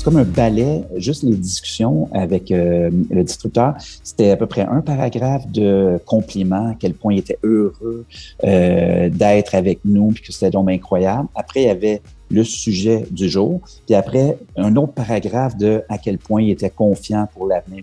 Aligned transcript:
c'est 0.00 0.04
comme 0.04 0.16
un 0.16 0.24
ballet, 0.24 0.82
juste 0.96 1.24
les 1.24 1.36
discussions 1.36 2.08
avec 2.14 2.50
euh, 2.50 2.88
le 3.10 3.22
distributeur. 3.22 3.74
C'était 4.02 4.30
à 4.30 4.36
peu 4.38 4.46
près 4.46 4.62
un 4.62 4.80
paragraphe 4.80 5.46
de 5.48 6.00
compliments, 6.06 6.70
à 6.70 6.74
quel 6.74 6.94
point 6.94 7.12
il 7.12 7.18
était 7.18 7.38
heureux 7.42 8.06
euh, 8.44 9.10
d'être 9.10 9.54
avec 9.54 9.80
nous, 9.84 10.12
puis 10.12 10.22
que 10.22 10.32
c'était 10.32 10.48
donc 10.48 10.70
incroyable. 10.70 11.28
Après, 11.34 11.60
il 11.60 11.66
y 11.66 11.68
avait 11.68 12.00
le 12.30 12.44
sujet 12.44 13.04
du 13.10 13.28
jour. 13.28 13.60
Puis 13.86 13.94
après, 13.94 14.38
un 14.56 14.76
autre 14.76 14.92
paragraphe 14.92 15.56
de 15.56 15.82
à 15.88 15.98
quel 15.98 16.18
point 16.18 16.42
il 16.42 16.50
était 16.50 16.70
confiant 16.70 17.28
pour 17.32 17.46
l'avenir. 17.46 17.82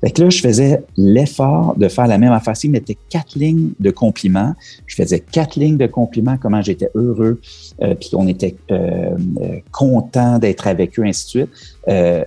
Fait 0.00 0.10
que 0.10 0.22
là, 0.22 0.30
je 0.30 0.40
faisais 0.40 0.82
l'effort 0.96 1.74
de 1.76 1.88
faire 1.88 2.06
la 2.06 2.18
même 2.18 2.32
affaire. 2.32 2.56
S'il 2.56 2.70
mettait 2.70 2.96
quatre 3.08 3.34
lignes 3.36 3.70
de 3.80 3.90
compliments, 3.90 4.54
je 4.86 4.94
faisais 4.94 5.20
quatre 5.20 5.56
lignes 5.56 5.76
de 5.76 5.86
compliments, 5.86 6.36
comment 6.40 6.62
j'étais 6.62 6.90
heureux, 6.94 7.40
euh, 7.82 7.94
puis 7.94 8.10
qu'on 8.10 8.28
était 8.28 8.56
euh, 8.70 9.16
euh, 9.40 9.58
content 9.72 10.38
d'être 10.38 10.66
avec 10.66 10.98
eux, 10.98 11.04
ainsi 11.04 11.24
de 11.24 11.28
suite. 11.28 11.50
Euh, 11.88 12.24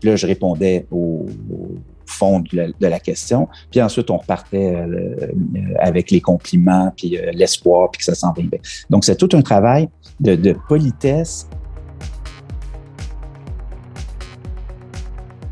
puis 0.00 0.10
là, 0.10 0.16
je 0.16 0.26
répondais 0.26 0.86
au, 0.90 1.26
fond 2.06 2.40
de 2.40 2.74
la, 2.80 3.00
question. 3.00 3.48
Puis 3.70 3.82
ensuite, 3.82 4.10
on 4.10 4.18
repartait 4.18 4.74
euh, 4.74 5.32
avec 5.78 6.10
les 6.10 6.20
compliments, 6.20 6.92
puis 6.96 7.18
l'espoir, 7.32 7.90
puis 7.90 7.98
que 7.98 8.04
ça 8.04 8.14
s'en 8.14 8.32
bien. 8.32 8.48
Donc, 8.90 9.04
c'est 9.04 9.16
tout 9.16 9.28
un 9.32 9.42
travail 9.42 9.88
de, 10.20 10.34
de 10.34 10.56
politesse. 10.68 11.48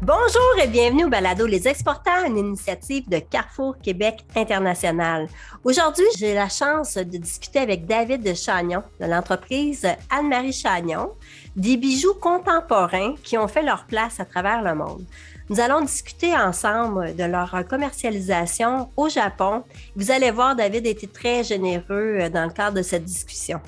Bonjour 0.04 0.58
et 0.60 0.66
bienvenue 0.66 1.04
au 1.04 1.08
Balado 1.08 1.46
Les 1.46 1.68
Exportants, 1.68 2.26
une 2.26 2.36
initiative 2.36 3.08
de 3.08 3.20
Carrefour 3.20 3.78
Québec 3.78 4.24
International. 4.34 5.28
Aujourd'hui, 5.62 6.04
j'ai 6.18 6.34
la 6.34 6.48
chance 6.48 6.96
de 6.96 7.18
discuter 7.18 7.60
avec 7.60 7.86
David 7.86 8.24
de 8.24 8.34
Chagnon 8.34 8.82
de 9.00 9.06
l'entreprise 9.06 9.86
Anne-Marie 10.10 10.52
Chagnon, 10.52 11.12
des 11.54 11.76
bijoux 11.76 12.14
contemporains 12.14 13.14
qui 13.22 13.38
ont 13.38 13.46
fait 13.46 13.62
leur 13.62 13.84
place 13.84 14.18
à 14.18 14.24
travers 14.24 14.60
le 14.60 14.74
monde. 14.74 15.04
Nous 15.52 15.60
allons 15.60 15.82
discuter 15.82 16.34
ensemble 16.34 17.14
de 17.14 17.24
leur 17.24 17.66
commercialisation 17.68 18.88
au 18.96 19.10
Japon. 19.10 19.64
Vous 19.96 20.10
allez 20.10 20.30
voir, 20.30 20.56
David 20.56 20.86
été 20.86 21.06
très 21.06 21.44
généreux 21.44 22.30
dans 22.32 22.44
le 22.46 22.52
cadre 22.54 22.78
de 22.78 22.82
cette 22.82 23.04
discussion. 23.04 23.60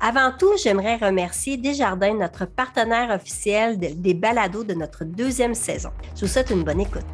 Avant 0.00 0.32
tout, 0.38 0.52
j'aimerais 0.56 0.96
remercier 0.96 1.58
Desjardins, 1.58 2.14
notre 2.14 2.46
partenaire 2.46 3.10
officiel 3.10 3.78
des 3.78 4.14
balados 4.14 4.64
de 4.64 4.72
notre 4.72 5.04
deuxième 5.04 5.52
saison. 5.52 5.90
Je 6.16 6.22
vous 6.22 6.28
souhaite 6.28 6.48
une 6.48 6.64
bonne 6.64 6.80
écoute. 6.80 7.04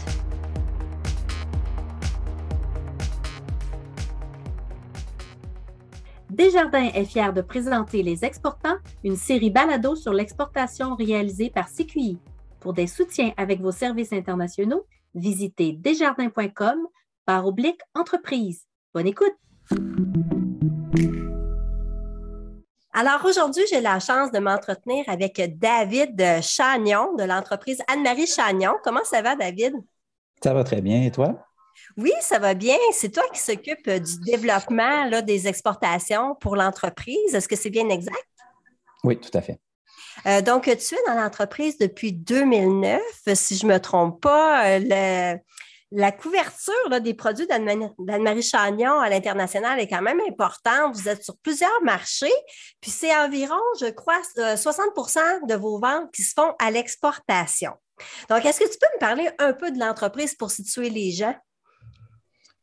Desjardins 6.31 6.91
est 6.95 7.05
fier 7.05 7.33
de 7.33 7.41
présenter 7.41 8.05
Les 8.05 8.25
Exportants, 8.25 8.77
une 9.03 9.17
série 9.17 9.51
balado 9.51 9.97
sur 9.97 10.13
l'exportation 10.13 10.95
réalisée 10.95 11.51
par 11.51 11.67
CQI. 11.69 12.17
Pour 12.65 12.73
des 12.73 12.87
soutiens 12.87 13.31
avec 13.37 13.61
vos 13.61 13.73
services 13.73 14.15
internationaux, 14.15 14.87
visitez 15.15 15.75
desjardins.com 15.75 16.79
par 17.27 17.47
oblique 17.47 17.83
entreprise. 17.95 18.65
Bonne 18.95 19.07
écoute! 19.07 19.35
Alors 22.95 23.23
aujourd'hui, 23.27 23.65
j'ai 23.69 23.83
la 23.83 24.01
chance 24.01 24.33
de 24.33 24.39
m'entretenir 24.39 25.05
avec 25.09 25.59
David 25.59 26.41
Chagnon 26.41 27.15
de 27.17 27.25
l'entreprise 27.25 27.83
Anne-Marie 27.87 28.27
Chagnon. 28.27 28.73
Comment 28.83 29.05
ça 29.05 29.21
va, 29.21 29.37
David? 29.37 29.75
Ça 30.43 30.55
va 30.55 30.65
très 30.65 30.81
bien. 30.81 31.03
Et 31.03 31.11
toi? 31.11 31.47
Oui, 31.99 32.13
ça 32.23 32.39
va 32.39 32.55
bien. 32.55 32.79
C'est 32.93 33.13
toi 33.13 33.25
qui 33.31 33.41
s'occupe 33.41 33.91
du 33.91 34.21
développement 34.21 35.05
là, 35.11 35.21
des 35.21 35.49
exportations 35.49 36.35
pour 36.37 36.57
l'entreprise. 36.57 37.35
Est-ce 37.35 37.47
que 37.47 37.57
c'est 37.57 37.69
bien 37.69 37.91
exact? 37.91 38.27
Oui, 39.03 39.21
tout 39.21 39.37
à 39.37 39.43
fait. 39.43 39.61
Euh, 40.27 40.41
donc, 40.41 40.65
tu 40.65 40.71
es 40.71 40.99
dans 41.07 41.15
l'entreprise 41.15 41.79
depuis 41.79 42.13
2009, 42.13 43.01
si 43.35 43.57
je 43.57 43.67
ne 43.67 43.73
me 43.73 43.81
trompe 43.81 44.21
pas. 44.21 44.79
Euh, 44.79 45.37
la 45.97 46.11
couverture 46.11 47.01
des 47.01 47.15
produits 47.15 47.47
d'Anne-Marie 47.47 48.43
Chagnon 48.43 48.99
à 48.99 49.09
l'international 49.09 49.79
est 49.79 49.87
quand 49.87 50.03
même 50.03 50.21
importante. 50.29 50.97
Vous 50.97 51.09
êtes 51.09 51.23
sur 51.23 51.37
plusieurs 51.39 51.83
marchés, 51.83 52.33
puis 52.81 52.91
c'est 52.91 53.15
environ, 53.17 53.61
je 53.81 53.87
crois, 53.91 54.21
60% 54.37 55.19
euh, 55.19 55.47
de 55.47 55.55
vos 55.55 55.79
ventes 55.79 56.11
qui 56.13 56.23
se 56.23 56.33
font 56.35 56.53
à 56.59 56.71
l'exportation. 56.73 57.73
Donc, 58.29 58.45
est-ce 58.45 58.59
que 58.59 58.69
tu 58.69 58.79
peux 58.79 58.89
me 58.95 58.99
parler 58.99 59.31
un 59.39 59.53
peu 59.53 59.71
de 59.71 59.79
l'entreprise 59.79 60.35
pour 60.35 60.51
situer 60.51 60.91
les 60.91 61.13
gens? 61.13 61.37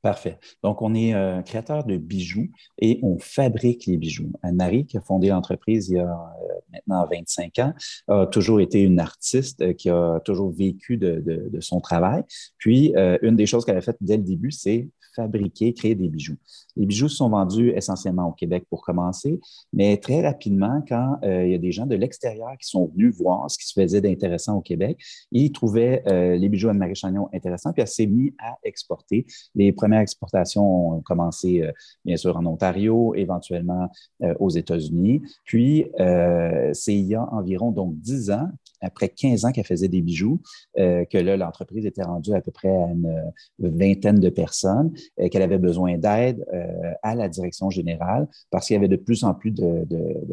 Parfait. 0.01 0.39
Donc, 0.63 0.81
on 0.81 0.95
est 0.95 1.13
euh, 1.13 1.43
créateur 1.43 1.83
de 1.83 1.95
bijoux 1.97 2.49
et 2.79 2.99
on 3.03 3.19
fabrique 3.19 3.85
les 3.85 3.97
bijoux. 3.97 4.31
Anne-Marie, 4.41 4.87
qui 4.87 4.97
a 4.97 5.01
fondé 5.01 5.27
l'entreprise 5.27 5.89
il 5.89 5.97
y 5.97 5.99
a 5.99 6.05
euh, 6.05 6.53
maintenant 6.73 7.05
25 7.05 7.59
ans, 7.59 7.73
a 8.07 8.25
toujours 8.25 8.61
été 8.61 8.81
une 8.81 8.99
artiste 8.99 9.61
euh, 9.61 9.73
qui 9.73 9.91
a 9.91 10.19
toujours 10.25 10.51
vécu 10.51 10.97
de, 10.97 11.21
de, 11.23 11.59
son 11.61 11.81
travail. 11.81 12.23
Puis, 12.57 12.93
une 13.21 13.35
des 13.35 13.45
choses 13.45 13.65
qu'elle 13.65 13.77
a 13.77 13.81
faites 13.81 13.97
dès 14.01 14.17
le 14.17 14.23
début, 14.23 14.49
c'est 14.49 14.87
fabriquer, 15.15 15.73
créer 15.73 15.95
des 15.95 16.07
bijoux. 16.07 16.37
Les 16.75 16.85
bijoux 16.85 17.09
sont 17.09 17.29
vendus 17.29 17.71
essentiellement 17.75 18.29
au 18.29 18.31
Québec 18.31 18.65
pour 18.69 18.81
commencer, 18.83 19.39
mais 19.73 19.97
très 19.97 20.21
rapidement, 20.21 20.83
quand 20.87 21.17
euh, 21.23 21.45
il 21.45 21.51
y 21.51 21.55
a 21.55 21.57
des 21.57 21.71
gens 21.71 21.85
de 21.85 21.95
l'extérieur 21.95 22.51
qui 22.59 22.67
sont 22.67 22.87
venus 22.87 23.15
voir 23.15 23.49
ce 23.49 23.57
qui 23.57 23.67
se 23.67 23.79
faisait 23.79 24.01
d'intéressant 24.01 24.57
au 24.57 24.61
Québec, 24.61 24.97
ils 25.31 25.51
trouvaient 25.51 26.03
euh, 26.07 26.35
les 26.35 26.49
bijoux 26.49 26.69
Anne-Marie 26.69 26.95
Chagnon 26.95 27.29
intéressants, 27.33 27.73
puis 27.73 27.81
elle 27.81 27.87
s'est 27.87 28.05
mise 28.05 28.31
à 28.39 28.57
exporter. 28.63 29.25
Les 29.55 29.71
premières 29.71 30.01
exportations 30.01 30.95
ont 30.95 31.01
commencé, 31.01 31.61
euh, 31.61 31.71
bien 32.05 32.17
sûr, 32.17 32.37
en 32.37 32.45
Ontario, 32.45 33.13
éventuellement 33.15 33.89
aux 34.39 34.49
États-Unis. 34.49 35.21
Puis, 35.45 35.85
c'est 36.73 36.93
il 36.93 37.05
y 37.05 37.15
a 37.15 37.23
environ 37.33 37.71
donc 37.71 37.99
10 37.99 38.31
ans 38.31 38.49
après 38.81 39.09
15 39.09 39.45
ans 39.45 39.51
qu'elle 39.51 39.65
faisait 39.65 39.87
des 39.87 40.01
bijoux, 40.01 40.41
euh, 40.77 41.05
que 41.05 41.17
là, 41.17 41.37
l'entreprise 41.37 41.85
était 41.85 42.03
rendue 42.03 42.33
à 42.33 42.41
peu 42.41 42.51
près 42.51 42.69
à 42.69 42.87
une, 42.87 43.31
vingtaine 43.59 44.19
de 44.19 44.29
personnes, 44.29 44.93
euh, 45.19 45.29
qu'elle 45.29 45.41
avait 45.41 45.57
besoin 45.57 45.97
d'aide 45.97 46.45
euh, 46.53 46.91
à 47.03 47.15
la 47.15 47.29
direction 47.29 47.69
générale 47.69 48.27
parce 48.49 48.67
qu'il 48.67 48.75
y 48.75 48.77
avait 48.77 48.87
de 48.87 48.95
plus 48.95 49.23
en 49.23 49.33
plus 49.33 49.51
de, 49.51 49.85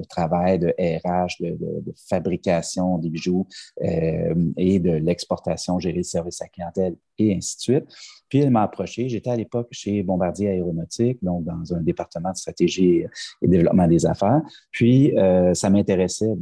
travail, 0.09 0.59
de 0.59 0.69
RH, 0.79 1.41
de, 1.41 1.57
de 1.59 1.95
fabrication 2.09 2.99
des 2.99 3.11
bijoux 3.11 3.47
et 3.81 4.79
de 4.79 4.91
l'exportation, 4.93 5.79
gérer 5.79 5.99
le 5.99 6.03
service 6.03 6.41
à 6.41 6.49
clientèle 6.49 6.97
et 7.19 7.35
ainsi 7.35 7.57
de 7.57 7.61
suite. 7.61 7.85
Puis 8.29 8.41
elle 8.41 8.51
m'a 8.51 8.63
approché. 8.63 9.09
J'étais 9.09 9.31
à 9.31 9.37
l'époque 9.37 9.69
chez 9.71 10.03
Bombardier 10.03 10.49
Aéronautique, 10.49 11.19
donc 11.23 11.45
dans 11.45 11.75
un 11.75 11.81
département 11.81 12.31
de 12.31 12.37
stratégie 12.37 13.05
et 13.43 13.49
développement 13.49 13.87
des 13.87 14.07
affaires. 14.07 14.43
Puis 14.71 15.17
euh, 15.19 15.55
ça 15.55 15.71
m'intéressait 15.71 16.35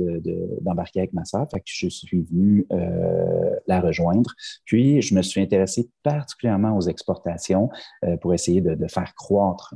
d'embarquer 0.60 0.98
de, 0.98 1.02
avec 1.02 1.12
ma 1.12 1.24
sœur, 1.24 1.46
fait 1.50 1.60
que 1.60 1.66
je 1.66 1.88
suis 1.88 2.22
venu 2.22 2.66
euh, 2.72 3.50
la 3.66 3.80
rejoindre. 3.80 4.32
Puis 4.64 5.00
je 5.02 5.14
me 5.14 5.22
suis 5.22 5.40
intéressé 5.40 5.88
particulièrement 6.02 6.76
aux 6.76 6.82
exportations 6.82 7.70
euh, 8.04 8.16
pour 8.16 8.34
essayer 8.34 8.60
de, 8.60 8.76
faire 8.88 9.14
croître 9.16 9.74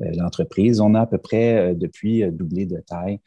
l'entreprise. 0.00 0.80
On 0.80 0.94
a 0.94 1.02
à 1.02 1.06
peu 1.06 1.18
près 1.18 1.74
depuis 1.74 2.24
doublé 2.32 2.64
de 2.64 2.78
taille, 2.78 3.20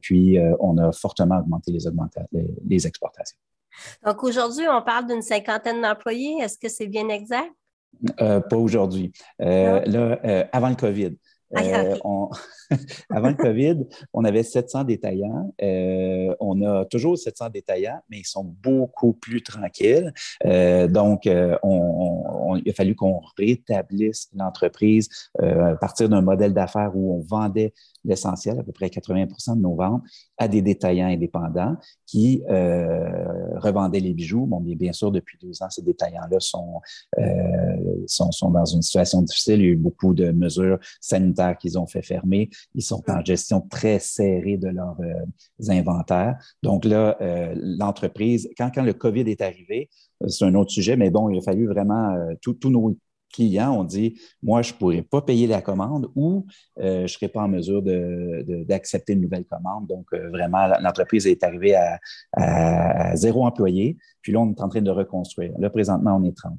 puis 0.00 0.38
on 0.58 0.78
a 0.78 0.90
fortement 0.92 1.38
augmenté 1.38 1.70
les 1.70 2.86
exportations. 2.86 3.36
Donc 4.04 4.22
aujourd'hui, 4.22 4.66
on 4.68 4.82
parle 4.82 5.06
d'une 5.06 5.22
cinquantaine 5.22 5.82
d'employés. 5.82 6.38
Est-ce 6.40 6.58
que 6.58 6.68
c'est 6.68 6.86
bien 6.86 7.08
exact? 7.08 7.50
Euh, 8.20 8.40
pas 8.40 8.56
aujourd'hui. 8.56 9.12
Euh, 9.40 9.80
là, 9.86 10.18
euh, 10.24 10.44
avant 10.52 10.68
le 10.68 10.74
COVID. 10.74 11.16
Ah, 11.54 11.84
avant 13.10 13.28
le 13.28 13.34
COVID, 13.34 13.84
on 14.12 14.24
avait 14.24 14.42
700 14.42 14.84
détaillants. 14.84 15.52
on 15.60 16.62
a 16.62 16.84
toujours 16.86 17.16
700 17.16 17.50
détaillants, 17.50 18.00
mais 18.10 18.18
ils 18.18 18.26
sont 18.26 18.44
beaucoup 18.62 19.12
plus 19.12 19.42
tranquilles. 19.42 20.12
donc, 20.44 21.26
il 21.26 21.30
a 21.32 22.72
fallu 22.74 22.94
qu'on 22.94 23.20
rétablisse 23.38 24.28
l'entreprise 24.34 25.08
à 25.40 25.76
partir 25.76 26.08
d'un 26.08 26.22
modèle 26.22 26.52
d'affaires 26.52 26.92
où 26.94 27.18
on 27.18 27.20
vendait 27.20 27.72
l'essentiel, 28.06 28.58
à 28.58 28.62
peu 28.62 28.72
près 28.72 28.86
80% 28.86 29.56
de 29.56 29.60
nos 29.60 29.74
ventes, 29.74 30.02
à 30.38 30.48
des 30.48 30.62
détaillants 30.62 31.08
indépendants 31.08 31.76
qui 32.06 32.42
euh, 32.48 33.56
revendaient 33.56 34.00
les 34.00 34.14
bijoux. 34.14 34.46
Bon, 34.46 34.60
bien, 34.60 34.92
sûr, 34.92 35.10
depuis 35.10 35.38
deux 35.42 35.62
ans, 35.62 35.70
ces 35.70 35.82
détaillants-là 35.82 36.38
sont, 36.40 36.80
euh, 37.18 37.22
sont, 38.06 38.30
sont, 38.30 38.50
dans 38.50 38.64
une 38.64 38.82
situation 38.82 39.22
difficile. 39.22 39.60
Il 39.60 39.64
y 39.64 39.68
a 39.68 39.72
eu 39.72 39.76
beaucoup 39.76 40.14
de 40.14 40.30
mesures 40.30 40.78
sanitaires 41.00 41.35
qu'ils 41.58 41.78
ont 41.78 41.86
fait 41.86 42.02
fermer. 42.02 42.50
Ils 42.74 42.82
sont 42.82 43.02
en 43.08 43.24
gestion 43.24 43.60
très 43.60 43.98
serrée 43.98 44.56
de 44.56 44.68
leurs 44.68 45.00
euh, 45.00 45.70
inventaires. 45.70 46.36
Donc 46.62 46.84
là, 46.84 47.16
euh, 47.20 47.54
l'entreprise, 47.56 48.48
quand, 48.56 48.70
quand 48.74 48.82
le 48.82 48.92
COVID 48.92 49.22
est 49.30 49.40
arrivé, 49.40 49.88
c'est 50.28 50.44
un 50.44 50.54
autre 50.54 50.70
sujet, 50.70 50.96
mais 50.96 51.10
bon, 51.10 51.28
il 51.30 51.38
a 51.38 51.42
fallu 51.42 51.66
vraiment, 51.66 52.14
euh, 52.14 52.34
tous 52.40 52.70
nos 52.70 52.96
clients 53.32 53.78
ont 53.78 53.84
dit, 53.84 54.18
moi, 54.42 54.62
je 54.62 54.72
ne 54.72 54.78
pourrais 54.78 55.02
pas 55.02 55.20
payer 55.20 55.46
la 55.46 55.60
commande 55.60 56.08
ou 56.14 56.46
euh, 56.78 56.98
je 56.98 57.02
ne 57.02 57.06
serais 57.06 57.28
pas 57.28 57.42
en 57.42 57.48
mesure 57.48 57.82
d'accepter 57.82 59.14
de, 59.14 59.18
une 59.18 59.22
nouvelle 59.24 59.44
commande. 59.44 59.86
Donc, 59.86 60.06
euh, 60.12 60.30
vraiment, 60.30 60.66
l'entreprise 60.80 61.26
est 61.26 61.42
arrivée 61.44 61.74
à, 61.74 63.14
zéro 63.16 63.46
employé. 63.46 63.96
Puis 64.22 64.32
là, 64.32 64.40
on 64.40 64.52
est 64.52 64.60
en 64.60 64.68
train 64.68 64.82
de 64.82 64.90
reconstruire. 64.90 65.52
Là, 65.58 65.70
présentement, 65.70 66.16
on 66.16 66.24
est 66.24 66.36
30. 66.36 66.58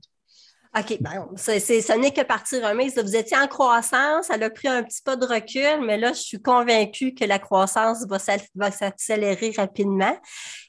OK, 0.79 0.97
ben, 1.01 1.27
ce 1.37 1.97
n'est 1.97 2.11
que 2.11 2.21
partie 2.21 2.59
remise. 2.59 2.97
Vous 2.97 3.15
étiez 3.15 3.37
en 3.37 3.47
croissance, 3.47 4.29
elle 4.29 4.43
a 4.43 4.49
pris 4.49 4.67
un 4.67 4.83
petit 4.83 5.01
pas 5.01 5.15
de 5.15 5.25
recul, 5.25 5.85
mais 5.85 5.97
là, 5.97 6.13
je 6.13 6.19
suis 6.19 6.41
convaincue 6.41 7.13
que 7.13 7.25
la 7.25 7.39
croissance 7.39 8.05
va 8.07 8.71
s'accélérer 8.71 9.53
rapidement. 9.57 10.15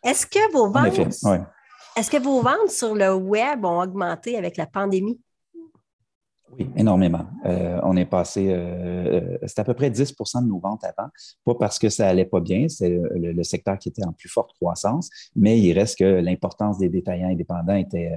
Est-ce 0.04 0.26
que 0.26 0.52
vos 0.52 0.70
ventes, 0.70 0.98
est-ce 1.96 2.10
que 2.10 2.22
vos 2.22 2.40
ventes 2.40 2.70
sur 2.70 2.94
le 2.94 3.12
web 3.12 3.64
ont 3.64 3.82
augmenté 3.82 4.38
avec 4.38 4.56
la 4.56 4.66
pandémie? 4.66 5.20
Oui, 6.56 6.70
énormément. 6.76 7.26
Euh, 7.44 7.78
on 7.82 7.96
est 7.96 8.06
passé, 8.06 8.48
euh, 8.50 9.20
euh 9.20 9.38
c'était 9.46 9.60
à 9.60 9.64
peu 9.64 9.74
près 9.74 9.90
10% 9.90 10.42
de 10.42 10.48
nos 10.48 10.58
ventes 10.58 10.82
avant, 10.84 11.08
pas 11.44 11.54
parce 11.54 11.78
que 11.78 11.88
ça 11.88 12.08
allait 12.08 12.24
pas 12.24 12.40
bien, 12.40 12.68
c'est 12.68 12.98
le, 13.14 13.42
secteur 13.42 13.78
qui 13.78 13.90
était 13.90 14.04
en 14.04 14.12
plus 14.12 14.28
forte 14.28 14.52
croissance, 14.54 15.08
mais 15.36 15.60
il 15.60 15.72
reste 15.72 15.98
que 15.98 16.04
l'importance 16.04 16.78
des 16.78 16.88
détaillants 16.88 17.28
indépendants 17.28 17.74
était 17.74 18.12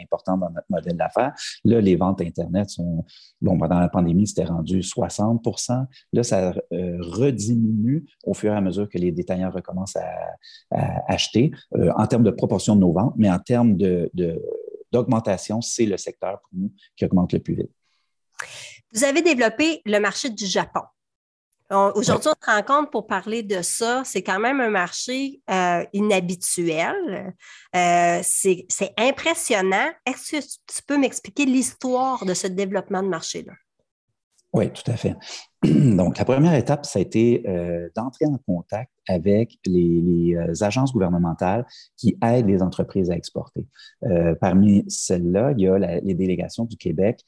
importante 0.00 0.40
dans 0.40 0.50
notre 0.50 0.66
modèle 0.70 0.96
d'affaires. 0.96 1.34
Là, 1.64 1.80
les 1.80 1.96
ventes 1.96 2.20
Internet 2.20 2.70
sont, 2.70 3.04
bon, 3.42 3.58
pendant 3.58 3.80
la 3.80 3.88
pandémie, 3.88 4.26
c'était 4.26 4.44
rendu 4.44 4.80
60% 4.80 5.86
Là, 6.12 6.22
ça 6.22 6.54
rediminue 6.70 8.06
au 8.24 8.34
fur 8.34 8.52
et 8.52 8.56
à 8.56 8.60
mesure 8.60 8.88
que 8.88 8.98
les 8.98 9.12
détaillants 9.12 9.50
recommencent 9.50 9.96
à, 9.96 10.04
acheter 11.08 11.50
en 11.96 12.06
termes 12.06 12.22
de 12.22 12.30
proportion 12.30 12.76
de 12.76 12.80
nos 12.80 12.92
ventes, 12.92 13.14
mais 13.16 13.30
en 13.30 13.38
termes 13.38 13.76
de 13.76 14.10
d'augmentation, 14.92 15.60
c'est 15.60 15.86
le 15.86 15.96
secteur 15.96 16.40
pour 16.40 16.50
nous 16.52 16.72
qui 16.96 17.04
augmente 17.04 17.32
le 17.32 17.40
plus 17.40 17.54
vite. 17.54 17.70
Vous 18.92 19.04
avez 19.04 19.22
développé 19.22 19.82
le 19.84 19.98
marché 19.98 20.30
du 20.30 20.46
Japon. 20.46 20.82
Aujourd'hui, 21.70 22.30
on 22.30 22.46
se 22.46 22.50
rend 22.50 22.62
compte 22.62 22.90
pour 22.90 23.06
parler 23.06 23.44
de 23.44 23.62
ça, 23.62 24.02
c'est 24.04 24.22
quand 24.22 24.40
même 24.40 24.60
un 24.60 24.70
marché 24.70 25.40
euh, 25.48 25.84
inhabituel. 25.92 27.32
Euh, 27.76 28.20
c'est 28.22 28.92
impressionnant. 28.98 29.88
Est-ce 30.04 30.32
que 30.32 30.42
tu 30.42 30.82
peux 30.84 30.98
m'expliquer 30.98 31.44
l'histoire 31.44 32.24
de 32.24 32.34
ce 32.34 32.48
développement 32.48 33.04
de 33.04 33.08
marché-là? 33.08 33.52
Oui, 34.52 34.72
tout 34.72 34.90
à 34.90 34.96
fait. 34.96 35.14
Donc, 35.62 36.18
la 36.18 36.24
première 36.24 36.54
étape, 36.54 36.84
ça 36.86 36.98
a 36.98 37.02
été 37.02 37.44
euh, 37.46 37.88
d'entrer 37.94 38.26
en 38.26 38.38
contact 38.38 38.90
avec 39.10 39.58
les, 39.66 40.36
euh, 40.36 40.64
agences 40.64 40.92
gouvernementales 40.92 41.66
qui 41.96 42.16
aident 42.22 42.48
les 42.48 42.62
entreprises 42.62 43.10
à 43.10 43.16
exporter. 43.16 43.66
Euh, 44.04 44.34
parmi 44.40 44.84
celles-là, 44.88 45.52
il 45.56 45.64
y 45.64 45.68
a 45.68 46.00
les 46.00 46.14
délégations 46.14 46.64
du 46.64 46.76
Québec 46.76 47.20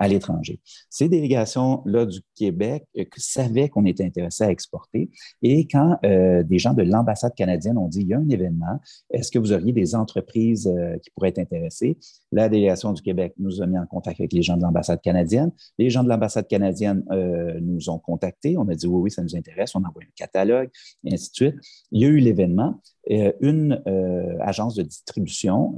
à 0.00 0.08
l'étranger. 0.08 0.60
Ces 0.90 1.08
délégations-là 1.08 2.06
du 2.06 2.20
Québec 2.34 2.86
savaient 3.16 3.68
qu'on 3.68 3.84
était 3.84 4.04
intéressé 4.04 4.44
à 4.44 4.50
exporter 4.50 5.10
et 5.42 5.66
quand 5.66 5.98
des 6.02 6.58
gens 6.58 6.74
de 6.74 6.82
l'ambassade 6.82 7.34
canadienne 7.34 7.78
ont 7.78 7.88
dit, 7.88 8.02
il 8.02 8.08
y 8.08 8.14
a 8.14 8.18
un 8.18 8.28
événement, 8.28 8.80
est-ce 9.10 9.30
que 9.30 9.38
vous 9.38 9.52
auriez 9.52 9.72
des 9.72 9.94
entreprises 9.94 10.72
qui 11.02 11.10
pourraient 11.10 11.30
être 11.30 11.38
intéressées? 11.38 11.98
La 12.30 12.48
délégation 12.48 12.92
du 12.92 13.02
Québec 13.02 13.34
nous 13.38 13.62
a 13.62 13.66
mis 13.66 13.78
en 13.78 13.86
contact 13.86 14.20
avec 14.20 14.32
les 14.32 14.42
gens 14.42 14.56
de 14.56 14.62
l'ambassade 14.62 15.00
canadienne. 15.00 15.50
Les 15.78 15.90
gens 15.90 16.04
de 16.04 16.08
l'ambassade 16.08 16.46
canadienne 16.46 17.04
euh, 17.10 17.58
nous 17.60 17.88
ont 17.90 17.98
contactés. 17.98 18.56
On 18.58 18.68
a 18.68 18.74
dit 18.74 18.86
oui, 18.86 19.02
oui, 19.04 19.10
ça 19.10 19.22
nous 19.22 19.36
intéresse. 19.36 19.74
On 19.74 19.84
a 19.84 19.88
envoyé 19.88 20.08
un 20.08 20.12
catalogue, 20.16 20.70
et 21.04 21.14
ainsi 21.14 21.30
de 21.30 21.34
suite. 21.34 21.54
Il 21.90 22.02
y 22.02 22.04
a 22.04 22.08
eu 22.08 22.18
l'événement. 22.18 22.80
Euh, 23.10 23.32
une 23.40 23.82
euh, 23.86 24.36
agence 24.40 24.74
de 24.74 24.82
distribution 24.82 25.74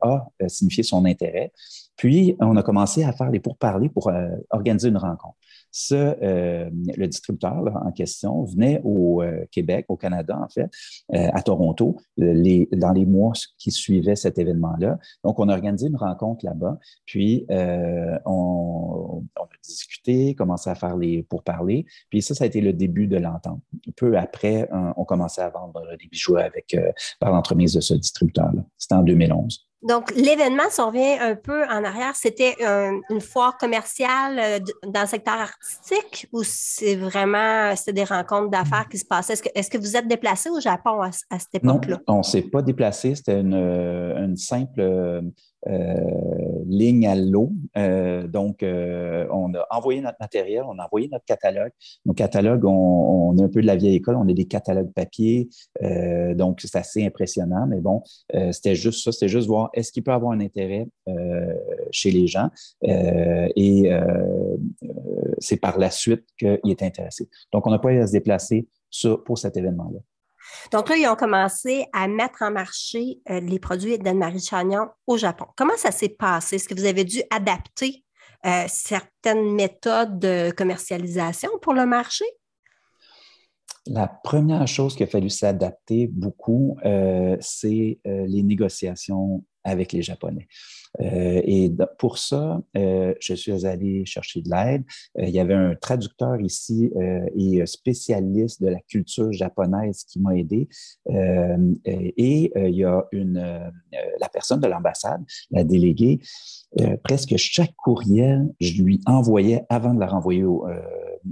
a 0.00 0.26
signifié 0.48 0.82
son 0.82 1.04
intérêt. 1.04 1.52
Puis, 1.96 2.36
on 2.40 2.56
a 2.56 2.62
commencé 2.62 3.04
à 3.04 3.12
faire 3.12 3.30
les 3.30 3.40
pourparlers 3.40 3.88
pour 3.88 4.10
organiser 4.50 4.88
une 4.88 4.96
rencontre 4.96 5.36
ce, 5.72 5.94
euh, 5.94 6.70
le 6.96 7.06
distributeur 7.08 7.72
en 7.82 7.90
question 7.90 8.44
venait 8.44 8.80
au 8.84 9.22
euh, 9.22 9.46
Québec, 9.50 9.86
au 9.88 9.96
Canada 9.96 10.38
en 10.38 10.48
fait, 10.48 10.70
euh, 11.14 11.28
à 11.32 11.42
Toronto, 11.42 11.96
dans 12.18 12.92
les 12.92 13.06
mois 13.06 13.32
qui 13.58 13.70
suivaient 13.70 14.16
cet 14.16 14.38
événement-là. 14.38 14.98
Donc, 15.24 15.40
on 15.40 15.48
a 15.48 15.54
organisé 15.54 15.86
une 15.86 15.96
rencontre 15.96 16.44
là-bas, 16.44 16.78
puis 17.06 17.46
on, 17.48 19.22
on, 19.36 19.42
a 19.42 19.48
discuté, 19.64 20.34
commencé 20.34 20.68
à 20.68 20.74
faire 20.74 20.96
les 20.96 21.22
pourparlers, 21.22 21.86
puis 22.10 22.20
ça, 22.20 22.34
ça 22.34 22.44
a 22.44 22.46
été 22.46 22.60
le 22.60 22.72
début 22.72 23.06
de 23.06 23.16
l'entente. 23.16 23.62
Peu 23.96 24.18
après, 24.18 24.68
on 24.96 25.04
commençait 25.04 25.40
à 25.40 25.48
vendre 25.48 25.80
des 25.98 26.06
bijoux 26.08 26.36
avec, 26.36 26.76
par 27.18 27.30
l'entremise 27.30 27.74
de 27.74 27.80
ce 27.80 27.94
distributeur-là. 27.94 28.62
C'était 28.76 28.94
en 28.94 29.02
2011. 29.02 29.71
Donc, 29.82 30.12
l'événement, 30.14 30.62
si 30.70 30.80
on 30.80 30.86
revient 30.88 31.18
un 31.20 31.34
peu 31.34 31.64
en 31.64 31.82
arrière, 31.82 32.14
c'était 32.14 32.56
une 33.10 33.20
foire 33.20 33.58
commerciale 33.58 34.38
euh, 34.38 34.58
dans 34.86 35.02
le 35.02 35.06
secteur 35.06 35.34
artistique 35.34 36.28
ou 36.32 36.42
c'est 36.44 36.94
vraiment 36.94 37.74
c'était 37.74 37.92
des 37.92 38.04
rencontres 38.04 38.50
d'affaires 38.50 38.88
qui 38.88 38.98
se 38.98 39.04
passaient? 39.04 39.34
Est-ce 39.54 39.70
que, 39.70 39.78
vous 39.78 39.96
êtes 39.96 40.06
déplacé 40.06 40.50
au 40.50 40.60
Japon 40.60 41.00
à, 41.02 41.10
cette 41.12 41.54
époque-là? 41.54 41.96
Non, 42.08 42.14
on 42.14 42.18
ne 42.18 42.22
s'est 42.22 42.42
pas 42.42 42.62
déplacé. 42.62 43.14
C'était 43.14 43.40
une, 43.40 43.54
une, 43.54 44.36
simple 44.36 44.80
euh, 44.80 45.12
euh, 45.12 45.22
ligne 46.72 47.06
à 47.06 47.14
l'eau. 47.14 47.52
Euh, 47.76 48.26
donc, 48.26 48.62
euh, 48.62 49.26
on 49.30 49.54
a 49.54 49.66
envoyé 49.70 50.00
notre 50.00 50.16
matériel, 50.20 50.64
on 50.66 50.78
a 50.78 50.86
envoyé 50.86 51.08
notre 51.08 51.24
catalogue. 51.24 51.72
Nos 52.06 52.14
catalogues, 52.14 52.64
on, 52.64 53.30
on 53.30 53.38
est 53.38 53.42
un 53.42 53.48
peu 53.48 53.62
de 53.62 53.66
la 53.66 53.76
vieille 53.76 53.96
école, 53.96 54.16
on 54.16 54.28
a 54.28 54.32
des 54.32 54.46
catalogues 54.46 54.92
papier, 54.92 55.48
donc 56.34 56.60
c'est 56.60 56.76
assez 56.76 57.04
impressionnant. 57.04 57.66
Mais 57.68 57.80
bon, 57.80 58.02
c'était 58.50 58.74
juste 58.74 59.04
ça, 59.04 59.12
c'était 59.12 59.28
juste 59.28 59.46
voir 59.46 59.70
est-ce 59.74 59.92
qu'il 59.92 60.02
peut 60.02 60.12
avoir 60.12 60.32
un 60.32 60.40
intérêt 60.40 60.88
chez 61.90 62.10
les 62.10 62.26
gens. 62.26 62.48
et 62.82 63.90
c'est 65.38 65.56
par 65.56 65.78
la 65.78 65.90
suite 65.90 66.24
qu'il 66.38 66.70
est 66.70 66.82
intéressé. 66.82 67.28
Donc, 67.52 67.66
on 67.66 67.70
n'a 67.70 67.78
pas 67.78 67.92
eu 67.92 68.00
à 68.00 68.06
se 68.06 68.12
déplacer 68.12 68.66
pour 69.24 69.38
cet 69.38 69.56
événement-là. 69.56 70.00
Donc 70.72 70.88
là, 70.88 70.96
ils 70.96 71.06
ont 71.06 71.16
commencé 71.16 71.86
à 71.92 72.08
mettre 72.08 72.42
en 72.42 72.50
marché 72.50 73.20
euh, 73.30 73.40
les 73.40 73.58
produits 73.58 73.98
d'Anne-Marie 73.98 74.40
Chagnon 74.40 74.88
au 75.06 75.16
Japon. 75.16 75.46
Comment 75.56 75.76
ça 75.76 75.90
s'est 75.90 76.08
passé? 76.08 76.56
Est-ce 76.56 76.68
que 76.68 76.74
vous 76.74 76.86
avez 76.86 77.04
dû 77.04 77.22
adapter 77.30 78.04
euh, 78.44 78.64
certaines 78.68 79.54
méthodes 79.54 80.18
de 80.18 80.52
commercialisation 80.56 81.50
pour 81.60 81.74
le 81.74 81.86
marché? 81.86 82.24
La 83.86 84.06
première 84.06 84.66
chose 84.68 84.94
qu'il 84.94 85.04
a 85.04 85.10
fallu 85.10 85.28
s'adapter 85.28 86.06
beaucoup, 86.06 86.78
euh, 86.84 87.36
c'est 87.40 87.98
les 88.04 88.42
négociations 88.44 89.44
avec 89.64 89.92
les 89.92 90.02
Japonais. 90.02 90.46
Euh, 91.00 91.40
et 91.44 91.72
pour 91.98 92.18
ça, 92.18 92.60
euh, 92.76 93.14
je 93.20 93.34
suis 93.34 93.66
allé 93.66 94.04
chercher 94.04 94.42
de 94.42 94.50
l'aide. 94.50 94.84
Euh, 95.18 95.24
il 95.24 95.30
y 95.30 95.40
avait 95.40 95.54
un 95.54 95.74
traducteur 95.74 96.40
ici 96.40 96.90
et 97.36 97.64
spécialiste 97.66 98.62
de 98.62 98.68
la 98.68 98.80
culture 98.80 99.32
japonaise 99.32 100.04
qui 100.04 100.20
m'a 100.20 100.36
aidé. 100.36 100.68
et 101.08 102.52
il 102.54 102.74
y 102.74 102.84
a 102.84 103.04
la 104.20 104.28
personne 104.28 104.60
de 104.60 104.66
l'ambassade, 104.66 105.22
la 105.50 105.64
déléguée, 105.64 106.20
presque 107.02 107.36
chaque 107.36 107.74
courriel, 107.76 108.48
je 108.60 108.82
lui 108.82 109.00
envoyais 109.06 109.64
avant 109.68 109.94
de 109.94 110.00
la 110.00 110.06
renvoyer 110.06 110.44
au, 110.44 110.66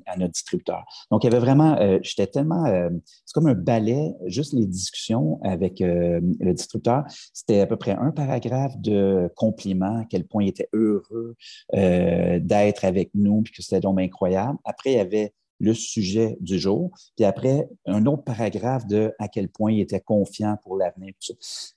à 0.06 0.16
notre 0.16 0.32
distributeur. 0.32 0.84
Donc, 1.10 1.24
il 1.24 1.26
y 1.26 1.30
avait 1.30 1.40
vraiment, 1.40 1.76
euh, 1.78 1.98
j'étais 2.02 2.26
tellement, 2.26 2.66
euh, 2.66 2.90
c'est 3.24 3.32
comme 3.32 3.46
un 3.46 3.54
balai, 3.54 4.12
juste 4.26 4.52
les 4.52 4.66
discussions 4.66 5.40
avec 5.42 5.80
euh, 5.80 6.20
le 6.40 6.52
distributeur. 6.52 7.04
C'était 7.32 7.60
à 7.60 7.66
peu 7.66 7.76
près 7.76 7.92
un 7.92 8.10
paragraphe 8.10 8.76
de 8.78 9.30
compliments, 9.36 10.00
à 10.00 10.04
quel 10.04 10.26
point 10.26 10.44
il 10.44 10.48
était 10.48 10.68
heureux 10.72 11.36
d'être 11.72 12.84
avec 12.84 13.10
nous, 13.14 13.42
puis 13.42 13.52
que 13.52 13.62
c'était 13.62 13.80
donc 13.80 14.00
incroyable. 14.00 14.58
Après, 14.64 14.92
il 14.92 14.96
y 14.96 15.00
avait 15.00 15.32
le 15.60 15.74
sujet 15.74 16.36
du 16.40 16.58
jour. 16.58 16.90
Puis 17.16 17.24
après, 17.24 17.68
un 17.86 18.06
autre 18.06 18.24
paragraphe 18.24 18.86
de 18.86 19.12
à 19.18 19.28
quel 19.28 19.48
point 19.48 19.72
il 19.72 19.80
était 19.80 20.00
confiant 20.00 20.56
pour 20.62 20.76
l'avenir. 20.76 21.12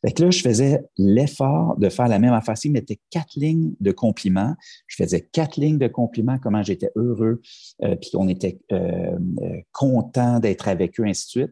Fait 0.03 0.11
que 0.11 0.23
là, 0.23 0.31
je 0.31 0.41
faisais 0.41 0.83
l'effort 0.97 1.77
de 1.77 1.89
faire 1.89 2.07
la 2.07 2.19
même 2.19 2.33
affaire. 2.33 2.57
S'il 2.57 2.71
mettait 2.71 2.99
quatre 3.09 3.35
lignes 3.35 3.73
de 3.79 3.91
compliments, 3.91 4.55
je 4.87 4.95
faisais 4.95 5.21
quatre 5.21 5.57
lignes 5.57 5.77
de 5.77 5.87
compliments, 5.87 6.39
comment 6.39 6.63
j'étais 6.63 6.91
heureux, 6.95 7.41
euh, 7.83 7.95
puis 7.95 8.11
qu'on 8.11 8.27
était 8.27 8.59
euh, 8.71 9.17
euh, 9.41 9.61
content 9.71 10.39
d'être 10.39 10.67
avec 10.67 10.99
eux, 10.99 11.05
ainsi 11.05 11.25
de 11.25 11.29
suite. 11.29 11.51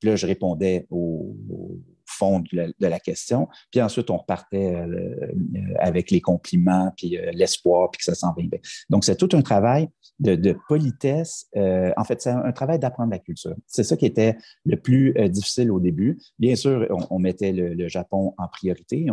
puis 0.00 0.10
là, 0.10 0.16
je 0.16 0.26
répondais 0.26 0.86
au 0.90 1.34
fond 2.14 2.40
de 2.40 2.74
la, 2.78 3.00
question. 3.00 3.48
Puis 3.70 3.82
ensuite, 3.82 4.10
on 4.10 4.16
repartait 4.16 4.74
euh, 4.74 5.28
avec 5.78 6.10
les 6.10 6.20
compliments, 6.20 6.92
puis 6.96 7.18
euh, 7.18 7.30
l'espoir, 7.32 7.90
puis 7.90 7.98
que 7.98 8.04
ça 8.04 8.14
s'en 8.14 8.28
va 8.28 8.42
bien. 8.42 8.58
Donc, 8.88 9.04
c'est 9.04 9.16
tout 9.16 9.28
un 9.32 9.42
travail 9.42 9.88
de, 10.20 10.56
politesse. 10.68 11.46
Euh, 11.56 11.92
en 11.96 12.04
fait, 12.04 12.22
c'est 12.22 12.30
un, 12.30 12.52
travail 12.52 12.78
d'apprendre 12.78 13.10
la 13.10 13.18
culture. 13.18 13.54
C'est 13.66 13.84
ça 13.84 13.96
qui 13.96 14.06
était 14.06 14.36
le 14.64 14.76
plus 14.76 15.14
difficile 15.28 15.70
au 15.70 15.80
début. 15.80 16.18
Bien 16.38 16.54
sûr, 16.54 16.86
on, 17.10 17.18
mettait 17.18 17.52
le, 17.52 17.88
Japon 17.88 18.34
en 18.38 18.48
priorité. 18.48 19.06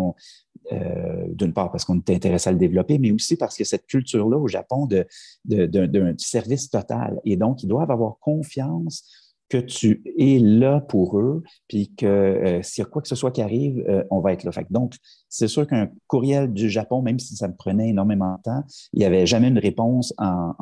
D'une 0.71 1.53
part 1.53 1.71
parce 1.71 1.85
qu'on 1.85 1.99
était 1.99 2.15
intéressé 2.15 2.49
à 2.49 2.53
le 2.53 2.59
développer, 2.59 2.99
mais 2.99 3.11
aussi 3.11 3.35
parce 3.35 3.57
que 3.57 3.63
cette 3.63 3.87
culture-là 3.87 4.37
au 4.37 4.47
Japon 4.47 4.85
de, 4.85 5.07
d'un 5.45 6.13
service 6.17 6.69
total. 6.69 7.19
Et 7.25 7.35
donc, 7.35 7.63
ils 7.63 7.67
doivent 7.67 7.91
avoir 7.91 8.19
confiance 8.19 9.20
que 9.51 9.57
tu 9.57 10.01
es 10.17 10.39
là 10.39 10.79
pour 10.79 11.19
eux, 11.19 11.43
puis 11.67 11.93
que 11.93 12.05
euh, 12.05 12.61
s'il 12.63 12.83
y 12.83 12.87
a 12.87 12.89
quoi 12.89 13.01
que 13.01 13.09
ce 13.09 13.15
soit 13.15 13.31
qui 13.31 13.41
arrive, 13.41 13.83
euh, 13.89 14.01
on 14.09 14.21
va 14.21 14.31
être 14.31 14.45
là. 14.45 14.51
Donc, 14.69 14.95
c'est 15.31 15.47
sûr 15.47 15.65
qu'un 15.65 15.89
courriel 16.07 16.51
du 16.51 16.69
Japon, 16.69 17.01
même 17.01 17.17
si 17.17 17.37
ça 17.37 17.47
me 17.47 17.55
prenait 17.55 17.89
énormément 17.89 18.35
de 18.35 18.41
temps, 18.41 18.63
il 18.91 18.99
n'y 18.99 19.05
avait 19.05 19.25
jamais 19.25 19.47
une 19.47 19.57
réponse 19.57 20.13
en, 20.17 20.53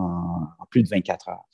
plus 0.69 0.83
de 0.83 0.89
24 0.89 1.29
heures. 1.29 1.45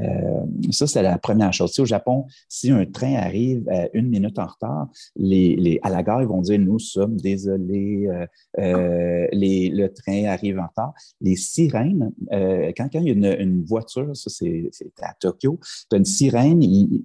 Euh, 0.00 0.46
ça, 0.70 0.86
c'est 0.86 1.02
la 1.02 1.18
première 1.18 1.52
chose. 1.52 1.78
au 1.78 1.84
Japon, 1.84 2.24
si 2.48 2.70
un 2.70 2.86
train 2.86 3.16
arrive 3.16 3.68
une 3.92 4.08
minute 4.08 4.38
en 4.38 4.46
retard, 4.46 4.88
à 5.18 5.90
la 5.90 6.02
gare, 6.02 6.22
ils 6.22 6.28
vont 6.28 6.40
dire 6.40 6.58
Nous 6.58 6.78
sommes 6.78 7.18
désolés, 7.18 8.08
les, 8.56 9.68
le 9.68 9.86
train 9.88 10.24
arrive 10.24 10.58
en 10.58 10.66
retard. 10.66 10.94
Les 11.20 11.36
sirènes, 11.36 12.10
quand, 12.30 12.88
il 12.94 13.02
y 13.02 13.26
a 13.26 13.36
une, 13.38 13.62
voiture, 13.64 14.16
ça 14.16 14.30
c'est 14.30 14.70
à 15.02 15.12
Tokyo, 15.20 15.60
tu 15.90 15.94
as 15.94 15.98
une 15.98 16.06
sirène, 16.06 16.62
il 16.62 17.04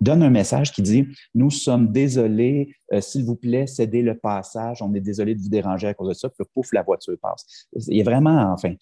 donne 0.00 0.22
un 0.22 0.30
message 0.30 0.72
qui 0.72 0.82
dit 0.82 1.06
Nous 1.34 1.50
sommes 1.50 1.90
désolés, 1.90 2.74
euh, 2.92 3.00
s'il 3.00 3.24
vous 3.24 3.36
plaît, 3.36 3.66
cédez 3.66 4.02
le 4.02 4.16
passage, 4.16 4.41
on 4.80 4.94
est 4.94 5.00
désolé 5.00 5.34
de 5.34 5.40
vous 5.40 5.48
déranger 5.48 5.88
à 5.88 5.94
cause 5.94 6.08
de 6.08 6.14
ça, 6.14 6.28
puis 6.28 6.44
pouf, 6.54 6.72
la 6.72 6.82
voiture 6.82 7.16
passe. 7.20 7.66
Il 7.88 7.98
est 7.98 8.02
vraiment, 8.02 8.52
enfin. 8.52 8.74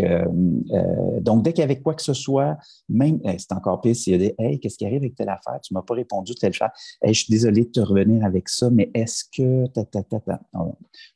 Euh, 0.00 0.24
euh, 0.72 1.20
donc, 1.20 1.42
dès 1.42 1.60
avait 1.60 1.80
quoi 1.80 1.94
que 1.94 2.02
ce 2.02 2.14
soit, 2.14 2.56
même, 2.88 3.20
c'est 3.38 3.52
encore 3.52 3.80
pire 3.80 3.94
s'il 3.94 4.12
y 4.12 4.16
a 4.16 4.18
des 4.18 4.34
Hey, 4.38 4.58
qu'est-ce 4.58 4.78
qui 4.78 4.86
arrive 4.86 4.98
avec 4.98 5.14
telle 5.14 5.28
affaire? 5.28 5.60
Tu 5.62 5.72
ne 5.72 5.78
m'as 5.78 5.82
pas 5.82 5.94
répondu 5.94 6.34
telle 6.34 6.52
chose. 6.52 6.68
Hey, 7.02 7.12
je 7.12 7.24
suis 7.24 7.30
désolé 7.30 7.64
de 7.64 7.70
te 7.70 7.80
revenir 7.80 8.24
avec 8.24 8.48
ça, 8.48 8.70
mais 8.70 8.90
est-ce 8.94 9.24
que. 9.24 9.64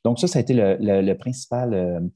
Donc, 0.03 0.19
ça, 0.19 0.27
ça 0.27 0.39
a 0.39 0.41
été 0.41 0.53
le, 0.53 1.13
principal. 1.13 2.11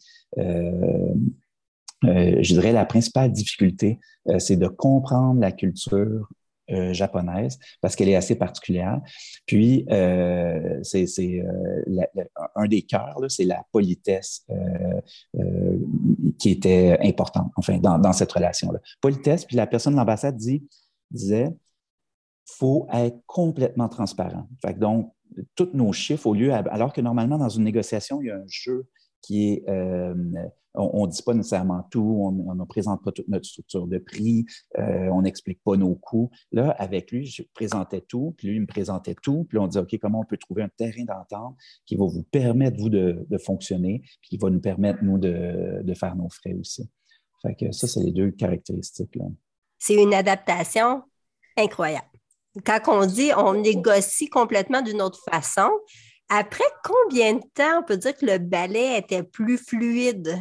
je 2.04 2.54
dirais 2.54 2.72
la 2.72 2.86
principale 2.86 3.32
difficulté, 3.32 4.00
c'est 4.38 4.58
de 4.58 4.68
comprendre 4.68 5.40
la 5.40 5.52
culture 5.52 6.30
euh, 6.74 6.94
japonaise 6.94 7.58
parce 7.82 7.96
qu'elle 7.96 8.10
est 8.10 8.15
assez 8.15 8.36
particulière. 8.36 9.00
Puis, 9.46 9.86
euh, 9.89 10.80
c'est 10.84 11.06
euh, 11.20 12.01
un 12.56 12.68
des 12.68 12.82
cœurs, 12.82 13.18
c'est 13.30 13.46
la 13.46 13.63
politesse 13.72 14.46
qui 16.39 16.50
était 16.50 16.98
importante, 17.01 17.51
enfin, 17.56 17.77
dans, 17.77 18.13
cette 18.13 18.32
relation-là. 18.32 18.80
Politesse, 19.01 19.46
puis 19.46 19.56
la 19.56 19.68
personne 19.68 19.94
de 19.94 19.98
l'ambassade 19.98 20.36
dit, 20.36 20.63
disait, 21.12 21.50
faut 22.46 22.88
être 22.94 23.18
complètement 23.25 23.89
transparent. 23.89 24.48
Donc, 24.77 25.12
tous 25.56 25.70
nos 25.74 25.94
chiffres, 25.94 26.27
au 26.27 26.34
lieu, 26.34 26.53
alors 26.53 26.94
que 26.94 27.01
normalement, 27.01 27.38
dans 27.38 27.50
une 27.50 27.63
négociation, 27.63 28.22
il 28.22 28.27
y 28.27 28.32
a 28.32 28.36
un 28.36 28.48
jeu 28.48 28.86
qui 29.24 29.53
est 29.53 29.65
on 30.75 31.06
ne 31.06 31.12
dit 31.12 31.22
pas 31.22 31.34
nécessairement 31.34 31.84
tout, 31.92 32.01
on 32.01 32.56
ne 32.56 32.65
présente 32.65 33.03
pas 33.03 33.12
toute 33.12 33.27
notre 33.27 33.46
structure 33.46 33.88
de 33.88 34.00
prix, 34.00 34.46
euh, 34.80 35.08
on 35.10 35.22
n'explique 35.22 35.62
pas 35.63 35.75
nos 35.75 35.96
coûts. 35.96 36.32
Là, 36.51 36.72
avec 36.72 37.12
lui, 37.12 37.25
je 37.25 37.44
présentais 37.53 38.01
tout, 38.01 38.34
puis 38.38 38.48
lui, 38.48 38.56
il 38.56 38.62
me 38.62 38.68
présentait 38.68 39.15
tout, 39.15 39.46
puis 39.48 39.60
on 39.60 39.68
dit, 39.68 39.77
OK, 39.77 39.96
comment 40.01 40.22
on 40.22 40.25
peut 40.25 40.38
trouver 40.38 40.63
un 40.63 40.70
terrain 40.70 41.03
d'entente 41.03 41.56
qui 41.86 41.96
va 41.96 42.06
vous 42.06 42.24
permettre, 42.24 42.77
vous, 42.77 42.89
de, 42.89 43.25
fonctionner, 43.38 44.01
puis 44.22 44.30
qui 44.32 44.38
va 44.38 44.50
nous 44.50 44.62
permettre, 44.62 45.03
nous, 45.03 45.18
de, 45.18 45.94
faire 45.96 46.15
nos 46.15 46.30
frais 46.30 46.53
aussi. 46.53 46.89
Fait 47.44 47.56
que 47.56 47.72
ça, 47.72 47.88
c'est 47.88 48.01
les 48.01 48.12
deux 48.12 48.32
caractéristiques. 48.32 49.18
C'est 49.77 50.01
une 50.01 50.13
adaptation 50.13 51.03
incroyable. 51.58 52.08
Quand 52.65 52.80
on 52.88 53.06
dit 53.06 53.32
on 53.36 53.53
négocie 53.53 54.30
complètement 54.30 54.82
d'une 54.82 55.01
autre 55.01 55.20
façon, 55.30 55.70
après 56.36 56.63
combien 56.84 57.36
de 57.36 57.44
temps 57.54 57.80
on 57.80 57.84
peut 57.84 57.98
dire 57.98 58.18
que 58.18 58.25
le 58.25 58.40
ballet 58.40 58.98
était 58.98 59.22
plus 59.22 59.58
fluide? 59.58 60.36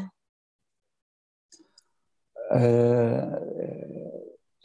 Euh, 2.52 3.20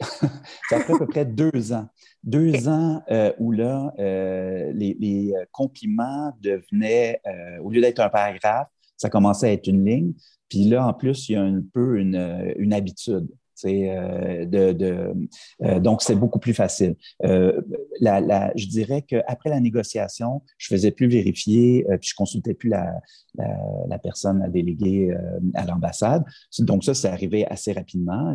ça 0.00 0.80
fait 0.80 0.94
à 0.94 0.98
peu 0.98 1.06
près 1.06 1.26
deux 1.26 1.72
ans. 1.72 1.86
Deux 2.22 2.68
ans 2.68 3.02
euh, 3.10 3.32
où 3.38 3.52
là, 3.52 3.92
euh, 3.98 4.72
les, 4.72 5.32
compliments 5.52 6.32
devenaient, 6.40 7.20
au 7.62 7.70
lieu 7.70 7.80
d'être 7.80 8.00
un 8.00 8.08
paragraphe, 8.08 8.68
ça 8.96 9.10
commençait 9.10 9.48
à 9.48 9.52
être 9.52 9.66
une 9.66 9.84
ligne. 9.84 10.12
Puis 10.48 10.64
là, 10.64 10.86
en 10.86 10.94
plus, 10.94 11.28
il 11.28 11.32
y 11.32 11.36
a 11.36 11.42
un 11.42 11.62
peu 11.74 11.98
une 11.98 12.72
habitude. 12.72 13.28
Euh, 13.66 15.14
euh, 15.62 15.80
donc, 15.80 16.02
c'est 16.02 16.14
beaucoup 16.14 16.38
plus 16.38 16.54
facile. 16.54 16.96
Euh, 17.24 17.60
je 18.00 18.66
dirais 18.66 19.02
qu'après 19.02 19.50
la 19.50 19.60
négociation, 19.60 20.42
je 20.56 20.68
faisais 20.68 20.90
plus 20.90 21.08
vérifier, 21.08 21.84
puis 22.00 22.10
je 22.10 22.14
consultais 22.14 22.54
plus 22.54 22.68
la, 22.68 23.98
personne 24.02 24.42
à 24.42 24.48
déléguer 24.48 25.14
à 25.54 25.64
l'ambassade. 25.64 26.24
Donc, 26.60 26.84
ça, 26.84 26.94
c'est 26.94 27.08
arrivé 27.08 27.46
assez 27.46 27.72
rapidement. 27.72 28.32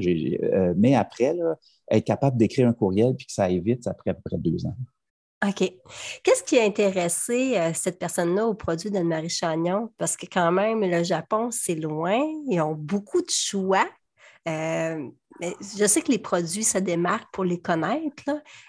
mais 0.77 0.95
après, 0.95 1.35
être 1.91 2.05
capable 2.05 2.37
d'écrire 2.37 2.67
un 2.67 2.73
courriel 2.73 3.15
puis 3.15 3.25
que 3.25 3.33
ça 3.33 3.45
aille 3.45 3.59
vite, 3.59 3.83
ça 3.83 3.93
pris 3.93 4.09
à 4.09 4.13
peu 4.13 4.21
près 4.25 4.37
deux 4.37 4.65
ans. 4.65 4.75
OK. 5.45 5.73
Qu'est-ce 6.23 6.43
qui 6.43 6.57
a 6.57 6.63
intéressé 6.63 7.59
cette 7.73 7.99
personne-là 7.99 8.47
au 8.47 8.53
produit 8.53 8.91
d'Anne-Marie 8.91 9.29
Chagnon? 9.29 9.89
Parce 9.97 10.15
que 10.15 10.25
quand 10.25 10.51
même, 10.53 10.81
le 10.81 11.03
Japon, 11.03 11.49
c'est 11.51 11.75
loin. 11.75 12.19
Ils 12.49 12.61
ont 12.61 12.75
beaucoup 12.75 13.21
de 13.21 13.29
choix. 13.29 13.85
Euh, 14.47 15.09
je 15.41 15.85
sais 15.87 16.01
que 16.01 16.11
les 16.11 16.19
produits 16.19 16.63
se 16.63 16.77
démarquent 16.77 17.31
pour 17.31 17.43
les 17.43 17.59
connaître. 17.59 18.23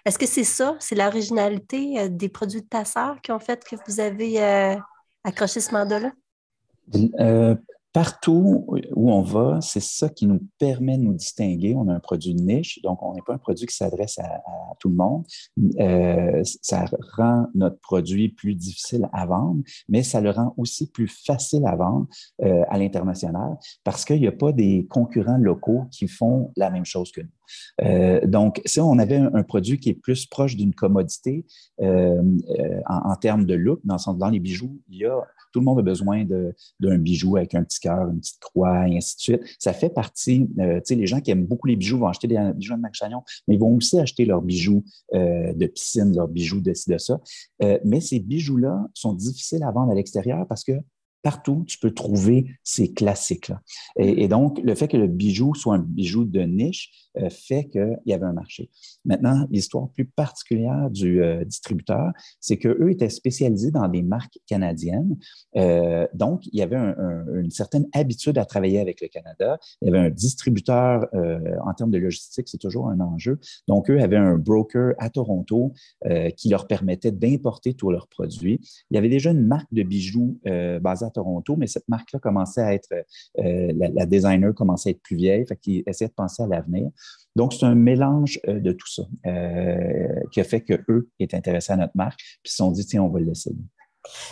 Est-ce 0.04 0.18
que 0.18 0.26
c'est 0.26 0.44
ça? 0.44 0.76
C'est 0.80 0.94
l'originalité 0.94 1.98
euh, 1.98 2.08
des 2.08 2.28
produits 2.28 2.62
de 2.62 2.66
ta 2.66 2.84
sœur 2.84 3.20
qui 3.20 3.32
ont 3.32 3.40
fait 3.40 3.64
que 3.64 3.76
vous 3.86 4.00
avez 4.00 4.42
euh, 4.42 4.76
accroché 5.24 5.60
ce 5.60 5.72
mandat-là? 5.72 6.12
Partout 7.94 8.66
où 8.96 9.12
on 9.12 9.22
va, 9.22 9.60
c'est 9.60 9.80
ça 9.80 10.08
qui 10.08 10.26
nous 10.26 10.40
permet 10.58 10.98
de 10.98 11.04
nous 11.04 11.14
distinguer. 11.14 11.76
On 11.76 11.86
a 11.86 11.94
un 11.94 12.00
produit 12.00 12.34
de 12.34 12.42
niche, 12.42 12.82
donc 12.82 13.00
on 13.04 13.14
n'est 13.14 13.22
pas 13.22 13.34
un 13.34 13.38
produit 13.38 13.66
qui 13.66 13.76
s'adresse 13.76 14.18
à, 14.18 14.42
tout 14.80 14.88
le 14.88 14.96
monde. 14.96 15.24
Euh, 15.78 16.42
ça 16.60 16.86
rend 17.16 17.46
notre 17.54 17.78
produit 17.78 18.30
plus 18.30 18.56
difficile 18.56 19.08
à 19.12 19.26
vendre, 19.26 19.62
mais 19.88 20.02
ça 20.02 20.20
le 20.20 20.30
rend 20.30 20.54
aussi 20.56 20.90
plus 20.90 21.06
facile 21.06 21.64
à 21.66 21.76
vendre 21.76 22.08
euh, 22.42 22.64
à 22.68 22.78
l'international 22.78 23.56
parce 23.84 24.04
qu'il 24.04 24.20
n'y 24.20 24.26
a 24.26 24.32
pas 24.32 24.50
des 24.50 24.88
concurrents 24.90 25.38
locaux 25.38 25.84
qui 25.92 26.08
font 26.08 26.50
la 26.56 26.70
même 26.70 26.84
chose 26.84 27.12
que 27.12 27.20
nous. 27.20 27.28
Euh, 27.84 28.26
donc, 28.26 28.60
si 28.64 28.80
on 28.80 28.98
avait 28.98 29.18
un, 29.18 29.44
produit 29.44 29.78
qui 29.78 29.90
est 29.90 29.94
plus 29.94 30.26
proche 30.26 30.56
d'une 30.56 30.74
commodité 30.74 31.46
en, 31.80 32.24
en, 32.86 33.14
termes 33.14 33.44
de 33.44 33.54
look, 33.54 33.78
dans, 33.84 33.98
dans 34.14 34.30
les 34.30 34.40
bijoux, 34.40 34.80
il 34.88 34.98
y 34.98 35.04
a 35.04 35.20
tout 35.54 35.60
le 35.60 35.66
monde 35.66 35.78
a 35.78 35.82
besoin 35.82 36.24
d'un 36.80 36.98
bijou 36.98 37.36
avec 37.36 37.54
un 37.54 37.62
petit 37.62 37.78
une 37.88 38.20
petite 38.20 38.40
croix, 38.40 38.88
et 38.88 38.96
ainsi 38.96 39.16
de 39.16 39.20
suite. 39.20 39.40
Ça 39.58 39.72
fait 39.72 39.90
partie, 39.90 40.48
euh, 40.58 40.76
tu 40.76 40.82
sais, 40.86 40.94
les 40.94 41.06
gens 41.06 41.20
qui 41.20 41.30
aiment 41.30 41.46
beaucoup 41.46 41.66
les 41.66 41.76
bijoux 41.76 41.98
vont 41.98 42.08
acheter 42.08 42.26
des 42.26 42.52
bijoux 42.54 42.74
de 42.74 42.80
Mac 42.80 42.94
Chagnon, 42.94 43.22
mais 43.48 43.54
ils 43.54 43.60
vont 43.60 43.74
aussi 43.74 43.98
acheter 43.98 44.24
leurs 44.24 44.42
bijoux 44.42 44.84
euh, 45.14 45.52
de 45.52 45.66
piscine, 45.66 46.14
leurs 46.14 46.28
bijoux 46.28 46.60
de 46.60 46.74
ci, 46.74 46.90
de 46.90 46.98
ça. 46.98 47.20
Euh, 47.62 47.78
mais 47.84 48.00
ces 48.00 48.20
bijoux-là 48.20 48.86
sont 48.94 49.12
difficiles 49.12 49.62
à 49.62 49.70
vendre 49.70 49.92
à 49.92 49.94
l'extérieur 49.94 50.46
parce 50.46 50.64
que 50.64 50.72
partout, 51.24 51.64
tu 51.66 51.78
peux 51.78 51.90
trouver 51.90 52.50
ces 52.62 52.92
classiques-là. 52.92 53.62
Et, 53.96 54.28
donc, 54.28 54.60
le 54.62 54.74
fait 54.74 54.88
que 54.88 54.98
le 54.98 55.08
bijou 55.08 55.54
soit 55.54 55.74
un 55.74 55.78
bijou 55.78 56.26
de 56.26 56.42
niche 56.42 56.90
euh, 57.16 57.30
fait 57.30 57.64
qu'il 57.64 57.98
y 58.06 58.12
avait 58.12 58.26
un 58.26 58.34
marché. 58.34 58.70
Maintenant, 59.06 59.46
l'histoire 59.50 59.88
plus 59.88 60.04
particulière 60.04 60.90
du 60.90 61.22
euh, 61.22 61.44
distributeur, 61.44 62.12
c'est 62.40 62.58
qu'eux 62.58 62.90
étaient 62.90 63.08
spécialisés 63.08 63.70
dans 63.70 63.88
des 63.88 64.02
marques 64.02 64.38
canadiennes. 64.46 65.16
Euh, 65.56 66.06
donc, 66.12 66.44
il 66.46 66.58
y 66.58 66.62
avait 66.62 66.76
une 66.76 67.50
certaine 67.50 67.86
habitude 67.94 68.36
à 68.36 68.44
travailler 68.44 68.78
avec 68.78 69.00
le 69.00 69.08
Canada. 69.08 69.58
Il 69.80 69.86
y 69.86 69.94
avait 69.94 70.06
un 70.06 70.10
distributeur 70.10 71.06
en 71.14 71.72
termes 71.72 71.90
de 71.90 71.98
logistique, 71.98 72.48
c'est 72.48 72.58
toujours 72.58 72.88
un 72.88 73.00
enjeu. 73.00 73.38
Donc, 73.66 73.90
eux 73.90 74.00
avaient 74.00 74.16
un 74.16 74.36
broker 74.36 74.94
à 74.98 75.08
Toronto 75.08 75.72
qui 76.36 76.48
leur 76.48 76.66
permettait 76.66 77.12
d'importer 77.12 77.74
tous 77.74 77.90
leurs 77.90 78.08
produits. 78.08 78.60
Il 78.90 78.94
y 78.94 78.98
avait 78.98 79.08
déjà 79.08 79.30
une 79.30 79.46
marque 79.46 79.72
de 79.72 79.82
bijoux 79.82 80.38
basée 80.80 81.06
à 81.06 81.10
Toronto, 81.14 81.56
mais 81.56 81.66
cette 81.66 81.88
marque-là 81.88 82.18
commençait 82.20 82.60
à 82.60 82.74
être, 82.74 82.92
euh, 83.38 83.72
la, 83.74 84.06
designer 84.06 84.54
commençait 84.54 84.90
à 84.90 84.92
être 84.92 85.02
plus 85.02 85.16
vieille, 85.16 85.46
fait 85.46 85.56
qu'il 85.56 85.82
essayait 85.86 86.08
de 86.08 86.14
penser 86.14 86.42
à 86.42 86.46
l'avenir. 86.46 86.90
Donc, 87.36 87.52
c'est 87.52 87.66
un 87.66 87.74
mélange 87.74 88.38
euh, 88.48 88.60
de 88.60 88.72
tout 88.72 88.86
ça 88.86 89.02
euh, 89.26 90.08
qui 90.30 90.40
a 90.40 90.44
fait 90.44 90.60
qu'eux 90.60 91.08
étaient 91.18 91.36
intéressés 91.36 91.72
à 91.72 91.76
notre 91.76 91.96
marque, 91.96 92.18
puis 92.18 92.38
ils 92.46 92.50
se 92.50 92.56
sont 92.56 92.70
dit, 92.70 92.84
tiens, 92.84 93.02
on 93.02 93.08
va 93.08 93.20
le 93.20 93.26
laisser. 93.26 93.52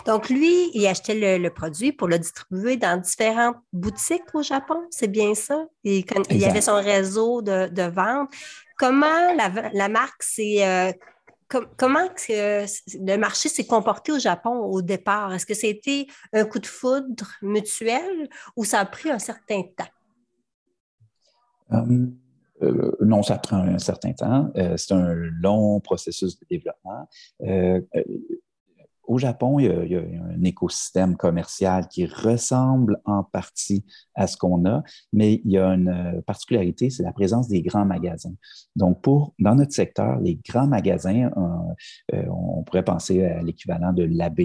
Donc, 0.05 0.29
lui, 0.29 0.69
il 0.75 0.85
achetait 0.85 1.39
le, 1.39 1.49
produit 1.49 1.91
pour 1.91 2.07
le 2.07 2.19
distribuer 2.19 2.77
dans 2.77 3.01
différentes 3.01 3.57
boutiques 3.71 4.35
au 4.35 4.43
Japon, 4.43 4.79
c'est 4.91 5.07
bien 5.07 5.33
ça? 5.33 5.65
Il, 5.83 6.05
il 6.29 6.45
avait 6.45 6.61
son 6.61 6.75
réseau 6.75 7.41
de, 7.41 7.89
vente. 7.89 8.29
Comment 8.77 9.33
la, 9.35 9.89
marque 9.89 10.21
s'est 10.21 10.93
comment 11.77 12.07
le 12.27 13.15
marché 13.17 13.49
s'est 13.49 13.65
comporté 13.65 14.11
au 14.11 14.19
Japon 14.19 14.51
au 14.51 14.81
départ? 14.81 15.33
Est-ce 15.33 15.45
que 15.45 15.53
c'était 15.53 16.07
un 16.33 16.45
coup 16.45 16.59
de 16.59 16.65
foudre 16.65 17.31
mutuel 17.41 18.29
ou 18.55 18.65
ça 18.65 18.79
a 18.79 18.85
pris 18.85 19.09
un 19.09 19.19
certain 19.19 19.63
temps? 19.63 19.85
Euh, 21.71 22.07
euh, 22.61 22.95
non, 23.01 23.23
ça 23.23 23.37
prend 23.37 23.57
un 23.57 23.79
certain 23.79 24.13
temps. 24.13 24.51
Euh, 24.57 24.77
c'est 24.77 24.93
un 24.93 25.13
long 25.13 25.79
processus 25.79 26.39
de 26.39 26.45
développement 26.49 27.07
au 29.13 29.19
Japon, 29.19 29.59
il 29.59 29.65
y, 29.65 29.95
a, 29.95 29.99
un 29.99 30.43
écosystème 30.43 31.15
commercial 31.15 31.87
qui 31.87 32.05
ressemble 32.07 32.99
en 33.05 33.23
partie 33.23 33.85
à 34.15 34.25
ce 34.25 34.37
qu'on 34.37 34.65
a, 34.65 34.81
mais 35.11 35.41
il 35.45 35.51
y 35.51 35.57
a 35.59 35.67
une 35.67 35.89
euh, 35.89 36.21
particularité, 36.21 36.89
c'est 36.89 37.03
la 37.03 37.13
présence 37.13 37.47
des 37.47 37.61
grands 37.61 37.85
magasins. 37.85 38.33
Donc, 38.75 39.01
pour 39.01 39.35
dans 39.37 39.53
notre 39.53 39.73
secteur, 39.73 40.19
les 40.19 40.39
grands 40.49 40.67
magasins, 40.67 41.29
euh, 41.37 42.15
euh, 42.15 42.25
on 42.29 42.63
pourrait 42.63 42.83
penser 42.83 43.23
à 43.23 43.43
l'équivalent 43.43 43.93
de 43.93 44.03
l'AB, 44.03 44.41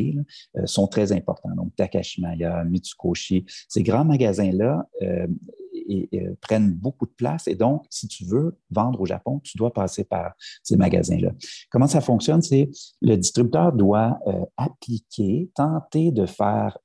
sont 0.67 0.87
très 0.87 1.13
importants. 1.13 1.55
Donc, 1.57 1.75
Takashimaya, 1.77 2.65
Mitsukoshi, 2.65 3.47
ces 3.69 3.83
grands 3.83 4.05
magasins-là 4.05 4.87
et, 5.89 6.09
prennent 6.41 6.73
beaucoup 6.73 7.07
de 7.07 7.13
place. 7.13 7.49
Et 7.49 7.55
donc, 7.55 7.85
si 7.91 8.09
tu 8.09 8.25
veux 8.25 8.57
vendre 8.71 9.01
au 9.01 9.07
Japon, 9.07 9.41
tu 9.43 9.57
dois 9.57 9.73
passer 9.73 10.05
par 10.05 10.35
ces 10.63 10.77
magasins-là. 10.77 11.33
Comment 11.71 11.87
ça 11.87 12.01
fonctionne? 12.01 12.43
C'est 12.43 12.71
le 13.01 13.17
distributeur 13.17 13.73
doit 13.73 14.19
appliquer, 14.57 15.51
tenter 15.55 16.11
de 16.13 16.27
faire 16.27 16.79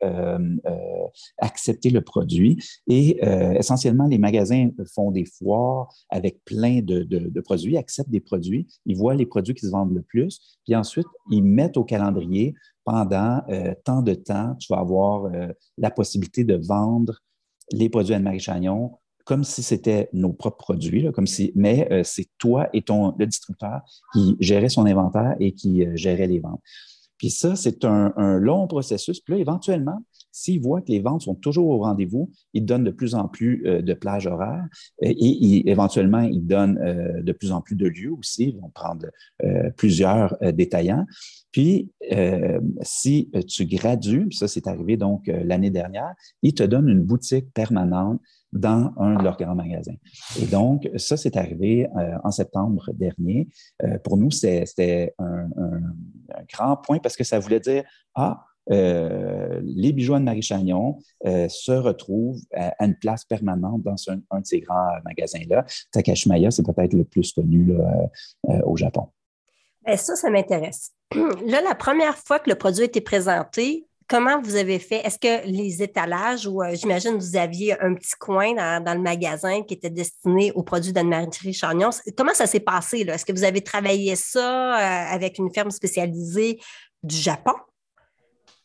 accepter 1.40 1.90
le 1.90 2.02
produit 2.02 2.58
et 2.88 3.20
essentiellement, 3.58 4.08
les 4.08 4.18
magasins 4.18 4.70
font 4.94 5.12
des 5.12 5.26
foires 5.26 5.90
avec 6.10 6.44
plein 6.46 6.82
de, 6.82 7.40
produits, 7.42 7.78
acceptent 7.78 8.10
des 8.10 8.20
produits, 8.20 8.68
ils 8.86 8.98
voient 8.98 9.16
les 9.16 9.26
produits 9.26 9.54
qui 9.54 9.66
se 9.66 9.72
vendent 9.72 9.94
le 9.94 10.02
plus, 10.02 10.60
puis 10.64 10.76
ensuite, 10.76 11.08
ils 11.32 11.44
mettent 11.44 11.78
au 11.78 11.84
calendrier 11.84 12.56
pendant 12.86 13.42
euh, 13.50 13.74
tant 13.86 14.02
de 14.02 14.14
temps, 14.14 14.56
tu 14.60 14.72
vas 14.72 14.80
avoir 14.80 15.26
euh, 15.26 15.48
la 15.78 15.90
possibilité 15.90 16.44
de 16.44 16.56
vendre 16.56 17.20
les 17.72 17.90
produits 17.90 18.14
Anne-Marie 18.14 18.40
Chagnon 18.40 18.98
comme 19.26 19.46
si 19.46 19.64
c'était 19.64 20.10
nos 20.12 20.34
propres 20.34 20.58
produits, 20.58 21.10
comme 21.14 21.28
si, 21.28 21.54
mais 21.56 21.88
euh, 21.94 22.04
c'est 22.04 22.28
toi 22.38 22.68
et 22.74 22.82
ton, 22.82 23.16
le 23.18 23.26
distributeur 23.26 23.80
qui 24.12 24.36
gérait 24.42 24.68
son 24.68 24.86
inventaire 24.86 25.36
et 25.40 25.54
qui 25.54 25.86
gérait 25.96 26.28
les 26.28 26.40
ventes. 26.40 26.60
Puis 27.18 27.30
ça, 27.30 27.56
c'est 27.56 27.86
un, 27.86 28.12
long 28.38 28.68
processus. 28.68 29.22
Puis 29.22 29.36
là, 29.36 29.40
éventuellement, 29.40 29.98
s'ils 30.34 30.62
voient 30.62 30.82
que 30.82 30.92
les 30.92 31.00
ventes 31.00 31.22
sont 31.22 31.36
toujours 31.36 31.70
au 31.70 31.78
rendez-vous, 31.80 32.30
ils 32.54 32.66
donnent 32.66 32.84
de 32.84 32.92
plus 32.92 33.16
en 33.16 33.30
plus 33.30 33.64
de 33.64 33.94
plages 33.94 34.28
horaires 34.28 34.68
et, 35.02 35.70
éventuellement, 35.70 36.22
ils 36.22 36.46
donnent 36.46 37.22
de 37.22 37.32
plus 37.32 37.52
en 37.52 37.62
plus 37.62 37.76
de 37.76 37.88
lieux 37.88 38.12
aussi. 38.12 38.50
Ils 38.50 38.60
vont 38.60 38.70
prendre 38.70 39.06
plusieurs 39.78 40.36
détaillants. 40.54 41.06
Puis, 41.54 41.92
euh, 42.12 42.60
si 42.82 43.30
euh, 43.36 43.44
tu 43.44 43.66
gradues, 43.66 44.28
ça 44.32 44.48
c'est 44.48 44.66
arrivé 44.66 44.98
donc 44.98 45.30
euh, 45.30 45.44
l'année 45.46 45.70
dernière, 45.70 46.14
ils 46.42 46.56
te 46.56 46.64
donnent 46.64 46.90
une 46.90 47.04
boutique 47.04 47.54
permanente 47.54 48.20
dans 48.52 48.92
un 48.98 49.16
de 49.18 49.24
leurs 49.24 49.38
grands 49.38 49.56
magasins. 49.56 49.96
Et 50.42 50.48
donc, 50.48 50.90
ça, 50.98 51.18
c'est 51.18 51.38
arrivé 51.38 51.88
en 52.24 52.30
septembre 52.30 52.88
dernier. 52.94 53.48
pour 54.04 54.16
nous, 54.16 54.30
c'était 54.30 55.16
un, 55.18 55.50
grand 56.54 56.78
point 56.78 57.00
parce 57.00 57.18
que 57.18 57.24
ça 57.24 57.40
voulait 57.40 57.60
dire, 57.60 57.84
ah, 58.14 58.46
les 58.68 59.92
bijoux 59.92 60.14
de 60.16 60.24
Marie 60.24 60.42
Chagnon 60.42 61.00
se 61.24 61.72
retrouvent 61.72 62.42
à, 62.56 62.86
une 62.86 62.96
place 62.96 63.26
permanente 63.26 63.84
dans 63.84 63.96
un, 64.08 64.40
de 64.40 64.46
ces 64.46 64.62
grands 64.62 64.90
magasins-là. 65.06 65.66
Takashimaya, 65.92 66.52
c'est 66.52 66.66
peut-être 66.66 66.94
le 66.94 67.04
plus 67.04 67.34
connu 67.34 67.76
au 68.64 68.78
Japon. 68.78 69.08
Bien, 69.86 69.98
ça, 69.98 70.16
ça 70.16 70.30
m'intéresse. 70.30 70.92
Là, 71.14 71.62
la 71.62 71.76
première 71.76 72.18
fois 72.18 72.40
que 72.40 72.50
le 72.50 72.56
produit 72.56 72.84
a 72.84 72.86
été 72.86 73.02
présenté, 73.02 73.88
comment 74.08 74.42
vous 74.42 74.56
avez 74.56 74.80
fait? 74.80 75.06
Est-ce 75.06 75.20
que 75.20 75.46
les 75.48 75.84
étalages 75.84 76.48
ou 76.48 76.62
euh, 76.62 76.76
j'imagine 76.76 77.16
vous 77.16 77.36
aviez 77.36 77.80
un 77.82 77.94
petit 77.94 78.16
coin 78.20 78.54
dans, 78.54 78.94
le 78.94 79.02
magasin 79.02 79.62
qui 79.64 79.74
était 79.74 79.90
destiné 79.90 80.52
aux 80.54 80.64
produits 80.64 80.94
d'Anne-Marie 80.94 81.54
Chagnon? 81.54 81.90
Comment 82.18 82.34
ça 82.34 82.48
s'est 82.48 82.60
passé? 82.60 83.02
Est-ce 83.02 83.26
que 83.26 83.34
vous 83.34 83.44
avez 83.44 83.62
travaillé 83.62 84.16
ça 84.16 84.76
euh, 84.76 85.14
avec 85.14 85.38
une 85.38 85.54
ferme 85.54 85.72
spécialisée 85.72 86.60
du 87.02 87.16
Japon? 87.16 87.54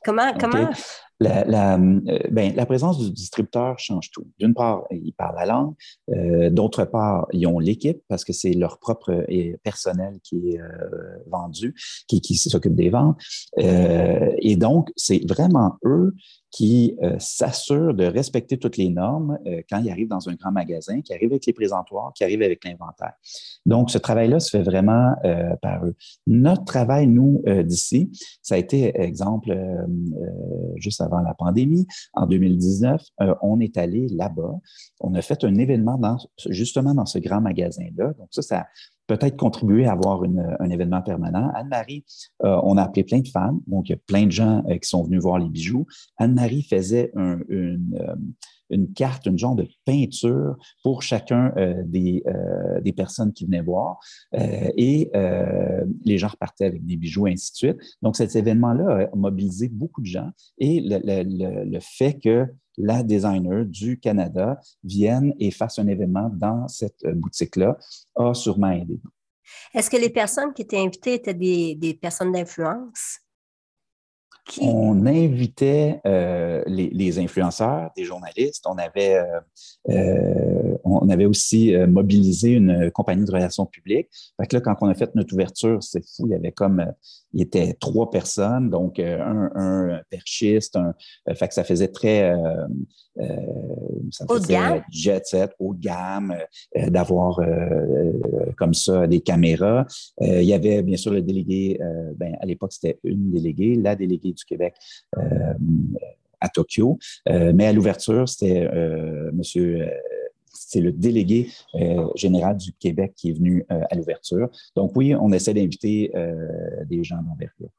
Comment, 0.04 0.32
comment? 0.38 0.70
La, 1.20 1.74
euh, 1.74 2.00
ben, 2.30 2.54
la, 2.54 2.66
présence 2.66 2.98
du 2.98 3.10
distributeur 3.10 3.76
change 3.78 4.10
tout. 4.12 4.26
D'une 4.38 4.54
part, 4.54 4.84
ils 4.92 5.12
parlent 5.12 5.34
la 5.34 5.46
langue. 5.46 5.74
Euh, 6.10 6.48
d'autre 6.48 6.84
part, 6.84 7.26
ils 7.32 7.46
ont 7.48 7.58
l'équipe 7.58 8.00
parce 8.06 8.24
que 8.24 8.32
c'est 8.32 8.52
leur 8.52 8.78
propre 8.78 9.10
euh, 9.10 9.56
personnel 9.64 10.20
qui 10.22 10.50
est 10.50 10.60
vendu, 11.26 11.74
qui, 12.06 12.20
qui 12.20 12.36
s'occupe 12.36 12.74
des 12.74 12.90
ventes. 12.90 13.20
et 13.56 14.56
donc, 14.56 14.92
c'est 14.94 15.26
vraiment 15.28 15.76
eux 15.84 16.14
qui 16.50 16.96
euh, 17.02 17.16
s'assure 17.18 17.94
de 17.94 18.04
respecter 18.04 18.58
toutes 18.58 18.76
les 18.76 18.88
normes 18.88 19.38
euh, 19.46 19.60
quand 19.68 19.78
il 19.78 19.90
arrive 19.90 20.08
dans 20.08 20.28
un 20.28 20.34
grand 20.34 20.50
magasin, 20.50 21.02
qui 21.02 21.12
arrive 21.12 21.32
avec 21.32 21.44
les 21.46 21.52
présentoirs, 21.52 22.12
qui 22.14 22.24
arrive 22.24 22.42
avec 22.42 22.64
l'inventaire. 22.64 23.12
Donc, 23.66 23.90
ce 23.90 23.98
travail-là 23.98 24.40
se 24.40 24.56
fait 24.56 24.62
vraiment 24.62 25.14
euh, 25.24 25.54
par 25.60 25.84
eux. 25.84 25.94
Notre 26.26 26.64
travail, 26.64 27.06
nous, 27.06 27.42
d'ici, 27.64 28.10
ça 28.42 28.54
a 28.54 28.58
été, 28.58 28.98
exemple, 29.00 29.56
juste 30.76 31.00
avant 31.00 31.20
la 31.20 31.34
pandémie, 31.34 31.86
en 32.12 32.26
2019, 32.26 33.00
on 33.42 33.60
est 33.60 33.76
allé 33.76 34.06
là-bas, 34.08 34.54
on 35.00 35.14
a 35.14 35.22
fait 35.22 35.44
un 35.44 35.54
événement 35.56 35.98
justement 36.48 36.94
dans 36.94 37.06
ce 37.06 37.18
grand 37.18 37.40
magasin-là. 37.40 38.12
Donc, 38.18 38.28
ça, 38.30 38.42
ça 38.42 38.66
peut-être 39.08 39.36
contribuer 39.36 39.86
à 39.86 39.92
avoir 39.92 40.22
un 40.60 40.70
événement 40.70 41.02
permanent. 41.02 41.50
Anne-Marie, 41.54 42.04
euh, 42.44 42.60
on 42.62 42.76
a 42.76 42.82
appelé 42.82 43.02
plein 43.02 43.20
de 43.20 43.28
femmes, 43.28 43.60
donc 43.66 43.88
il 43.88 43.92
y 43.92 43.94
a 43.94 43.98
plein 44.06 44.26
de 44.26 44.30
gens 44.30 44.62
euh, 44.68 44.76
qui 44.76 44.88
sont 44.88 45.02
venus 45.02 45.20
voir 45.20 45.38
les 45.38 45.48
bijoux. 45.48 45.86
Anne-Marie 46.18 46.62
faisait 46.62 47.10
une, 47.16 47.96
euh, 47.98 48.14
une, 48.68 48.92
carte, 48.92 49.24
une 49.26 49.38
genre 49.38 49.56
de 49.56 49.66
peinture 49.86 50.56
pour 50.84 51.02
chacun 51.02 51.54
des, 51.86 52.22
des, 52.82 52.92
personnes 52.92 53.32
qui 53.32 53.46
venaient 53.46 53.62
voir 53.62 53.98
et 54.34 55.10
les 56.04 56.18
gens 56.18 56.28
repartaient 56.28 56.66
avec 56.66 56.84
des 56.84 56.98
bijoux, 56.98 57.26
ainsi 57.26 57.52
de 57.52 57.56
suite. 57.56 57.76
Donc 58.02 58.16
cet 58.16 58.36
événement-là 58.36 59.08
a 59.10 59.16
mobilisé 59.16 59.70
beaucoup 59.70 60.02
de 60.02 60.06
gens 60.06 60.30
et 60.58 60.82
le, 60.82 61.00
le, 61.02 61.64
le 61.64 61.78
fait 61.80 62.18
que 62.22 62.46
la 62.78 63.02
designer 63.02 63.64
du 63.64 63.98
Canada 63.98 64.60
vienne 64.84 65.34
et 65.38 65.50
fasse 65.50 65.78
un 65.78 65.88
événement 65.88 66.30
dans 66.32 66.68
cette 66.68 67.04
euh, 67.04 67.12
boutique-là 67.14 67.76
a 68.16 68.34
sûrement 68.34 68.70
aidé. 68.70 69.00
Est-ce 69.74 69.90
que 69.90 69.96
les 69.96 70.10
personnes 70.10 70.52
qui 70.52 70.62
étaient 70.62 70.78
invitées 70.78 71.14
étaient 71.14 71.34
des, 71.34 71.98
personnes 72.00 72.32
d'influence? 72.32 73.18
On 74.60 75.04
invitait 75.04 76.00
euh, 76.06 76.62
les, 76.66 77.18
influenceurs, 77.18 77.90
des 77.96 78.04
journalistes. 78.04 78.64
On 78.66 78.78
avait, 78.78 79.22
euh, 79.90 80.77
on 80.90 81.08
avait 81.08 81.26
aussi 81.26 81.74
mobilisé 81.88 82.52
une 82.52 82.90
compagnie 82.90 83.24
de 83.24 83.30
relations 83.30 83.66
publiques. 83.66 84.08
Fait 84.40 84.46
que 84.46 84.56
là, 84.56 84.60
quand 84.60 84.76
on 84.80 84.88
a 84.88 84.94
fait 84.94 85.14
notre 85.14 85.34
ouverture, 85.34 85.82
c'est 85.82 86.04
fou, 86.04 86.26
il 86.26 86.32
y 86.32 86.34
avait 86.34 86.52
comme 86.52 86.84
il 87.34 87.42
était 87.42 87.74
trois 87.74 88.10
personnes, 88.10 88.70
donc 88.70 88.98
euh, 88.98 89.20
un, 89.20 89.50
un 89.54 90.00
perchiste, 90.08 90.76
un, 90.76 90.94
euh, 91.28 91.34
fait 91.34 91.48
que 91.48 91.54
ça 91.54 91.64
faisait 91.64 91.88
très 91.88 92.32
euh, 92.32 92.66
ça 94.10 94.24
faisait 94.26 94.82
jet 94.90 95.26
set, 95.26 95.50
haut 95.58 95.74
de 95.74 95.80
gamme, 95.80 96.36
d'avoir 96.76 97.40
comme 98.56 98.74
ça 98.74 99.08
des 99.08 99.20
caméras. 99.20 99.86
il 100.20 100.44
y 100.44 100.52
avait 100.52 100.82
bien 100.82 100.96
sûr 100.96 101.12
le 101.12 101.20
délégué, 101.20 101.80
ben, 102.14 102.36
à 102.40 102.46
l'époque 102.46 102.72
c'était 102.72 103.00
une 103.02 103.32
déléguée, 103.32 103.74
la 103.74 103.96
déléguée 103.96 104.32
du 104.32 104.44
Québec 104.44 104.74
à 106.40 106.48
Tokyo, 106.48 107.00
mais 107.26 107.66
à 107.66 107.72
l'ouverture 107.72 108.28
c'était 108.28 108.70
Monsieur 109.32 109.90
c'est 110.52 110.80
le 110.80 110.92
délégué 110.92 111.50
euh, 111.74 112.08
général 112.14 112.56
du 112.56 112.72
Québec 112.72 113.12
qui 113.16 113.30
est 113.30 113.32
venu 113.32 113.64
euh, 113.70 113.80
à 113.90 113.94
l'ouverture. 113.94 114.48
Donc 114.76 114.92
oui, 114.96 115.14
on 115.14 115.32
essaie 115.32 115.54
d'inviter 115.54 116.10
euh, 116.14 116.84
des 116.84 117.04
gens 117.04 117.22
d'envergure. 117.22 117.70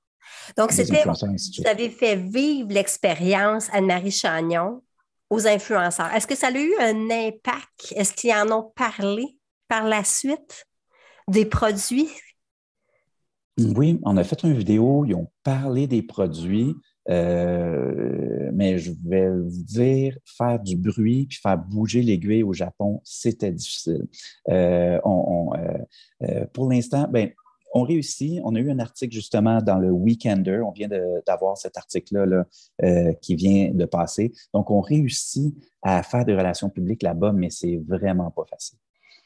Donc, 0.57 0.71
c'était, 0.71 1.03
vous 1.03 1.67
avez 1.67 1.89
fait 1.89 2.15
vivre 2.15 2.71
l'expérience 2.71 3.67
Anne-Marie 3.73 4.11
Chagnon 4.11 4.81
aux 5.29 5.47
influenceurs. 5.47 6.13
Est-ce 6.13 6.27
que 6.27 6.35
ça 6.35 6.47
a 6.47 6.51
eu 6.51 6.73
un 6.79 7.09
impact? 7.09 7.93
Est-ce 7.95 8.13
qu'ils 8.13 8.33
en 8.33 8.51
ont 8.51 8.71
parlé 8.75 9.37
par 9.67 9.85
la 9.85 10.03
suite 10.03 10.65
des 11.27 11.45
produits? 11.45 12.09
Oui, 13.59 13.99
on 14.03 14.17
a 14.17 14.23
fait 14.23 14.43
une 14.43 14.53
vidéo, 14.53 15.05
ils 15.05 15.15
ont 15.15 15.27
parlé 15.43 15.87
des 15.87 16.01
produits. 16.01 16.75
Euh, 17.09 18.51
mais 18.53 18.77
je 18.77 18.91
vais 19.05 19.29
vous 19.29 19.63
dire, 19.63 20.17
faire 20.25 20.59
du 20.59 20.75
bruit 20.75 21.25
puis 21.27 21.39
faire 21.41 21.57
bouger 21.57 22.01
l'aiguille 22.01 22.43
au 22.43 22.53
Japon, 22.53 23.01
c'était 23.03 23.51
difficile. 23.51 24.07
Euh, 24.49 24.99
on, 25.03 25.51
euh, 26.23 26.45
pour 26.53 26.69
l'instant, 26.69 27.07
ben, 27.09 27.29
on 27.73 27.83
réussit. 27.83 28.39
On 28.43 28.55
a 28.55 28.59
eu 28.59 28.71
un 28.71 28.79
article 28.79 29.13
justement 29.13 29.61
dans 29.61 29.77
le 29.77 29.91
Weekender. 29.91 30.61
On 30.65 30.71
vient 30.71 30.89
d'avoir 31.27 31.55
cet 31.57 31.77
article-là 31.77 32.45
qui 33.21 33.35
vient 33.35 33.71
de 33.71 33.85
passer. 33.85 34.31
Donc, 34.53 34.71
on 34.71 34.81
réussit 34.81 35.55
à 35.83 36.01
faire 36.01 36.25
des 36.25 36.35
relations 36.35 36.69
publiques 36.69 37.03
là-bas, 37.03 37.31
mais 37.31 37.51
c'est 37.51 37.79
vraiment 37.87 38.31
pas 38.31 38.43
facile. 38.49 38.79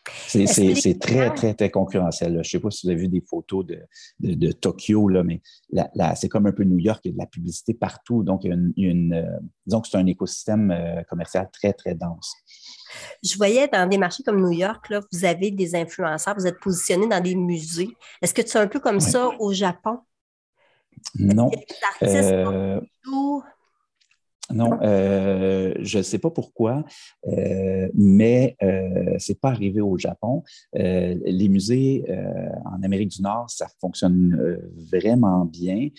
C'est 0.06 1.00
très, 1.00 1.34
très, 1.34 1.54
très 1.54 1.70
concurrentiel. 1.70 2.34
Je 2.34 2.38
ne 2.38 2.44
sais 2.44 2.60
pas 2.60 2.72
si 2.72 2.86
vous 2.86 2.92
avez 2.92 3.02
vu 3.02 3.08
des 3.08 3.22
photos 3.22 3.66
de, 3.66 3.80
de, 4.20 4.52
Tokyo, 4.52 5.08
là, 5.08 5.24
mais 5.24 5.42
c'est 6.16 6.30
comme 6.30 6.46
un 6.46 6.52
peu 6.52 6.63
New 6.63 6.80
York, 6.80 7.02
il 7.06 7.10
y 7.10 7.12
a 7.12 7.13
de 7.13 7.20
la 7.20 7.26
publicité 7.26 7.74
partout. 7.74 8.24
Donc, 8.24 8.44
il 8.44 8.50
y 8.50 8.54
a 8.54 8.89
une, 8.89 9.13
euh, 9.13 9.39
disons 9.66 9.82
que 9.82 9.88
c'est 9.88 9.98
un 9.98 10.06
écosystème 10.06 10.72
euh, 10.72 11.04
commercial 11.10 11.50
très, 11.52 11.74
très 11.74 11.96
dense. 11.96 12.34
Je 13.24 13.36
voyais 13.38 13.68
dans 13.68 13.88
des 13.88 13.98
marchés 13.98 14.24
comme 14.24 14.42
New 14.42 14.52
York, 14.52 14.89
là, 14.89 15.00
vous 15.12 15.26
avez 15.26 15.52
des 15.52 15.76
influenceurs, 15.76 16.36
vous 16.38 16.48
êtes 16.48 16.60
positionnés 16.60 17.08
dans 17.08 17.22
des 17.22 17.36
musées. 17.36 17.89
Est-ce 18.22 18.34
que 18.34 18.42
tu 18.42 18.58
es 18.58 18.60
un 18.60 18.68
peu 18.68 18.80
comme 18.80 19.00
ça 19.00 19.30
au 19.39 19.54
Japon? 19.54 20.00
Non. 21.16 21.50
Non, 24.54 24.78
euh, 24.84 25.74
je 25.80 25.98
ne 25.98 26.04
sais 26.04 26.20
pas 26.20 26.30
pourquoi, 26.30 26.84
euh, 27.28 27.89
mais 27.96 28.56
euh, 28.62 29.16
c'est 29.18 29.39
pas 29.39 29.50
arrivé 29.50 29.82
au 29.82 29.98
Japon. 29.98 30.44
Euh, 30.76 31.16
les 31.26 31.50
musées 31.50 32.06
en 32.66 32.82
Amérique 32.84 33.10
du 33.10 33.22
Nord, 33.22 33.50
ça 33.50 33.68
fonctionne 33.80 34.60
vraiment 34.92 35.46
bien. 35.46 35.89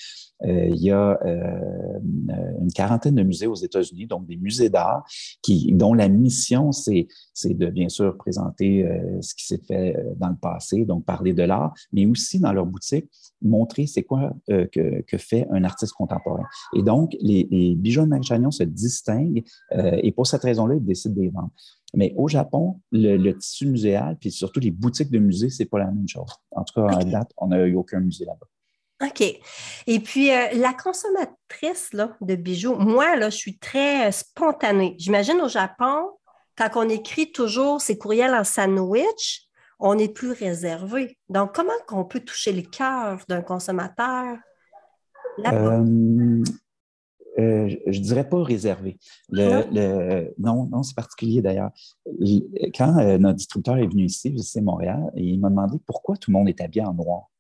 il 0.43 0.77
y 0.77 0.91
a 0.91 1.19
une 1.25 2.73
quarantaine 2.75 3.15
de 3.17 3.23
musées 3.23 3.47
aux 3.47 3.55
États-Unis, 3.55 4.07
donc 4.07 4.27
des 4.27 4.37
musées 4.37 4.69
d'art, 4.69 5.05
qui 5.43 5.73
dont 5.73 5.95
la 5.95 6.09
mission 6.09 6.73
c'est 6.73 7.09
c'est 7.33 7.55
de 7.55 7.67
bien 7.67 7.89
sûr 7.89 8.17
présenter 8.17 8.87
ce 9.21 9.35
qui 9.35 9.47
s'est 9.47 9.63
fait 9.67 9.97
dans 10.17 10.29
le 10.29 10.37
passé, 10.37 10.85
donc 10.85 11.05
parler 11.05 11.33
de 11.33 11.43
l'art, 11.43 11.75
mais 11.93 12.07
aussi 12.07 12.39
dans 12.39 12.53
leur 12.53 12.67
boutique 12.67 13.07
montrer 13.43 13.87
c'est 13.87 14.03
quoi 14.03 14.33
que, 14.49 15.03
que, 15.03 15.19
fait 15.19 15.47
un 15.51 15.65
artiste 15.65 15.93
contemporain. 15.93 16.45
Et 16.75 16.83
donc 16.83 17.17
les, 17.21 17.47
les 17.51 17.75
bijoux 17.75 18.03
de 18.03 18.09
se 18.51 18.63
distinguent 18.63 19.45
euh, 19.73 19.99
et 20.03 20.13
pour 20.13 20.27
cette 20.27 20.43
raison-là, 20.43 20.75
ils 20.77 20.85
décident 20.85 21.15
de 21.15 21.21
les 21.21 21.31
vendre. 21.31 21.51
Mais 21.95 22.13
au 22.17 22.29
Japon, 22.29 22.81
le, 22.91 23.33
tissu 23.33 23.67
muséal, 23.67 24.17
puis 24.19 24.31
surtout 24.31 24.61
les 24.61 24.71
boutiques 24.71 25.11
de 25.11 25.19
musées, 25.19 25.51
c'est 25.51 25.65
pas 25.65 25.79
la 25.79 25.87
même 25.87 26.09
chose. 26.09 26.31
En 26.51 26.65
tout 26.65 26.75
cas, 26.75 26.97
à 26.97 27.05
date, 27.05 27.31
on 27.37 27.49
n'a 27.49 27.65
eu 27.67 27.77
aucun 27.77 28.01
musée 28.01 28.25
là-bas. 28.25 28.47
OK. 29.07 29.23
Et 29.87 30.01
puis, 30.01 30.33
euh, 30.33 30.49
la 30.55 30.73
consommatrice 30.73 31.93
là, 31.93 32.17
de 32.21 32.35
bijoux, 32.37 32.77
moi, 32.77 33.17
là, 33.17 33.31
je 33.31 33.37
suis 33.37 33.59
très 33.59 34.09
euh, 34.09 34.11
spontanée. 34.11 34.97
J'imagine 34.99 35.41
au 35.41 35.49
Japon, 35.49 36.11
quand 36.57 36.71
on 36.77 36.89
écrit 36.89 37.33
toujours 37.33 37.81
ses 37.81 37.99
courriels 37.99 38.35
en 38.35 38.45
sandwich, 38.45 39.49
on 39.81 39.99
est 39.99 40.13
plus 40.13 40.33
réservé. 40.33 41.19
Donc, 41.29 41.55
comment 41.55 41.73
on 41.91 42.05
peut 42.05 42.21
toucher 42.21 42.53
le 42.53 42.63
cœur 42.63 43.21
d'un 43.29 43.43
consommateur? 43.43 44.39
Euh, 45.41 46.45
je 47.37 48.01
dirais 48.01 48.29
pas 48.29 48.43
réservé. 48.43 48.99
Le, 49.31 50.33
non, 50.39 50.67
non, 50.67 50.83
c'est 50.83 50.95
particulier 50.95 51.43
d'ailleurs. 51.43 51.71
Quand 52.77 52.99
euh, 52.99 53.19
notre 53.19 53.37
distributeur 53.37 53.77
est 53.77 53.87
venu 53.87 54.05
ici 54.05 54.31
visiter 54.31 54.61
Montréal, 54.61 55.11
il 55.17 55.41
m'a 55.41 55.51
demandé 55.51 55.79
pourquoi 55.87 56.17
tout 56.17 56.31
le 56.31 56.39
monde 56.39 56.49
est 56.49 56.61
habillé 56.61 56.85
en 56.85 56.95
noir. 56.95 57.31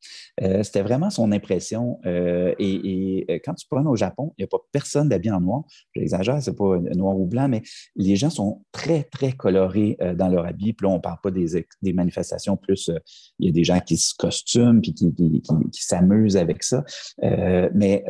Euh, 0.43 0.63
c'était 0.63 0.83
vraiment 0.83 1.11
son 1.11 1.33
impression. 1.33 2.01
Euh, 2.07 2.55
et, 2.59 3.25
euh, 3.31 3.39
quand 3.45 3.55
tu 3.55 3.67
prends 3.69 3.85
au 3.87 3.97
Japon, 3.97 4.33
il 4.37 4.43
n'y 4.43 4.45
a 4.45 4.49
pas 4.49 4.59
personne 4.73 5.09
d'habillé 5.09 5.33
en 5.33 5.41
noir. 5.41 5.63
J'exagère, 5.95 6.43
c'est 6.43 6.57
pas 6.57 6.79
noir 6.95 7.17
ou 7.17 7.27
blanc, 7.27 7.49
mais 7.49 7.63
les 7.97 8.17
gens 8.17 8.31
sont 8.31 8.63
très, 8.73 9.05
très 9.05 9.33
colorés 9.33 9.97
dans 10.17 10.29
leur 10.29 10.47
habit. 10.47 10.73
Puis 10.73 10.87
là, 10.87 10.93
on 10.93 10.97
ne 10.97 11.01
parle 11.01 11.19
pas 11.23 11.31
des, 11.31 11.93
manifestations, 11.93 12.57
plus 12.57 12.91
il 13.39 13.47
y 13.47 13.49
a 13.49 13.53
des 13.53 13.65
gens 13.65 13.81
qui 13.81 13.97
se 13.97 14.15
costument 14.15 14.81
puis 14.81 14.95
qui, 14.95 15.13
qui, 15.15 15.83
s'amusent 15.83 16.37
avec 16.37 16.63
ça. 16.63 16.85
mais 17.23 18.05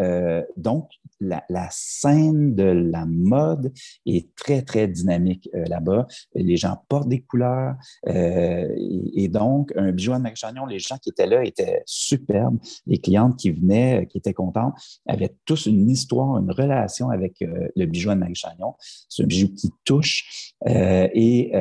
donc, 0.57 0.89
la, 1.21 1.43
scène 1.71 2.55
de 2.55 2.65
la 2.65 3.07
mode 3.07 3.73
est 4.07 4.35
très, 4.35 4.63
très 4.63 4.89
dynamique 4.89 5.49
là-bas. 5.53 6.07
Les 6.35 6.57
gens 6.57 6.83
portent 6.89 7.09
des 7.09 7.21
couleurs. 7.21 7.75
Et, 8.07 9.29
donc, 9.29 9.73
un 9.77 9.93
bijou 9.93 10.13
à 10.13 10.21
Chagnon, 10.35 10.67
les 10.67 10.79
gens 10.79 10.97
qui 10.99 11.11
étaient 11.11 11.27
là 11.27 11.45
étaient 11.45 11.83
superbe. 11.87 12.59
Les 12.87 12.99
clientes 12.99 13.37
qui 13.37 13.51
venaient, 13.51 14.03
euh, 14.03 14.05
qui 14.05 14.19
étaient 14.19 14.33
contentes, 14.33 14.75
avaient 15.07 15.35
tous 15.45 15.67
une 15.67 15.89
histoire, 15.89 16.39
une 16.39 16.51
relation 16.51 17.11
avec 17.11 17.43
euh, 17.43 17.69
le 17.77 17.87
bijou 17.87 18.11
de 18.11 18.15
Marie 18.15 18.35
Chagnon. 18.35 18.75
C'est 19.09 19.23
un 19.23 19.27
bijou 19.27 19.49
qui 19.55 19.71
touche. 19.85 20.53
Euh, 20.67 21.09
et 21.13 21.53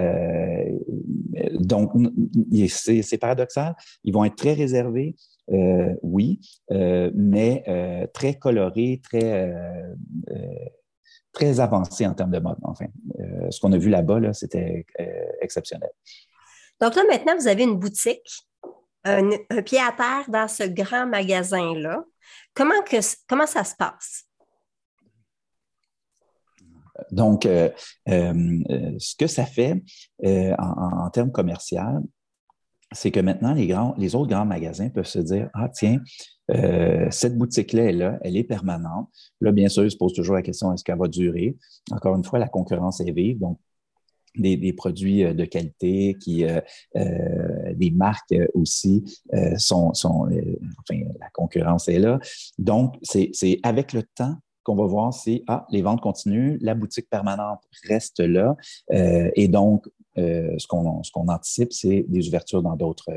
donc, 1.59 1.91
c'est 2.67 3.17
paradoxal. 3.17 3.75
Ils 4.03 4.13
vont 4.13 4.23
être 4.25 4.36
très 4.36 4.53
réservés. 4.53 5.15
oui, 6.01 6.39
mais 6.69 7.63
très 8.13 8.36
colorés, 8.36 9.01
très, 9.03 9.53
très 11.31 11.59
avancés 11.59 12.07
en 12.07 12.13
termes 12.13 12.31
de 12.31 12.39
mode. 12.39 12.57
Enfin, 12.63 12.86
ce 13.49 13.59
qu'on 13.59 13.71
a 13.73 13.77
vu 13.77 13.89
là-bas, 13.89 14.19
là, 14.19 14.33
c'était 14.33 14.86
exceptionnel. 15.41 15.91
Donc 16.81 16.95
là, 16.95 17.03
maintenant, 17.09 17.36
vous 17.38 17.47
avez 17.47 17.63
une 17.63 17.77
boutique 17.77 18.47
un, 19.05 19.29
pied 19.61 19.79
à 19.79 19.91
terre 19.91 20.25
dans 20.29 20.47
ce 20.47 20.63
grand 20.63 21.07
magasin-là. 21.07 22.03
Comment, 22.53 22.81
que, 22.85 22.97
comment 23.27 23.47
ça 23.47 23.63
se 23.63 23.75
passe? 23.75 24.27
Donc, 27.11 27.45
euh, 27.45 27.69
euh, 28.09 28.59
ce 28.99 29.15
que 29.15 29.27
ça 29.27 29.45
fait 29.45 29.81
euh, 30.25 30.53
en, 30.57 31.09
termes 31.09 31.31
commerciaux, 31.31 31.79
c'est 32.91 33.11
que 33.11 33.19
maintenant, 33.19 33.53
les, 33.53 33.67
grands, 33.67 33.95
les 33.97 34.15
autres 34.15 34.29
grands 34.29 34.45
magasins 34.45 34.89
peuvent 34.89 35.07
se 35.07 35.19
dire, 35.19 35.49
ah 35.53 35.69
tiens, 35.69 35.99
cette 37.09 37.37
boutique-là 37.37 37.85
est 37.85 37.93
là, 37.93 38.19
elle 38.21 38.37
est 38.37 38.43
permanente. 38.43 39.09
Là, 39.41 39.51
bien 39.51 39.67
sûr, 39.67 39.83
ils 39.83 39.91
se 39.91 39.97
posent 39.97 40.13
toujours 40.13 40.35
la 40.35 40.43
question, 40.43 40.71
est-ce 40.73 40.83
qu'elle 40.83 40.99
va 40.99 41.07
durer? 41.07 41.57
Encore 41.91 42.15
une 42.15 42.23
fois, 42.23 42.37
la 42.37 42.47
concurrence 42.47 43.01
est 43.01 43.11
vive, 43.11 43.39
donc 43.39 43.57
des, 44.35 44.73
produits 44.73 45.23
de 45.23 45.45
qualité, 45.45 46.15
qui, 46.21 46.45
des 47.75 47.91
marques 47.91 48.33
aussi 48.53 49.03
sont, 49.57 49.93
sont 49.93 50.27
enfin, 50.79 51.01
la 51.19 51.29
concurrence 51.31 51.88
est 51.88 51.99
là. 51.99 52.19
Donc, 52.57 52.95
c'est 53.01 53.59
avec 53.63 53.93
le 53.93 54.03
temps 54.03 54.36
qu'on 54.63 54.75
va 54.75 54.86
voir 54.86 55.13
si 55.13 55.43
ah, 55.47 55.65
les 55.71 55.81
ventes 55.81 56.01
continuent, 56.01 56.57
la 56.62 56.73
boutique 56.73 57.09
permanente 57.09 57.62
reste 57.88 58.19
là. 58.19 58.55
et 58.89 59.47
donc, 59.47 59.88
ce 60.15 60.67
qu'on 60.67 61.03
ce 61.03 61.12
qu'on 61.12 61.27
anticipe, 61.27 61.73
c'est 61.73 62.05
des 62.07 62.27
ouvertures 62.27 62.63
dans 62.63 62.75
d'autres 62.75 63.12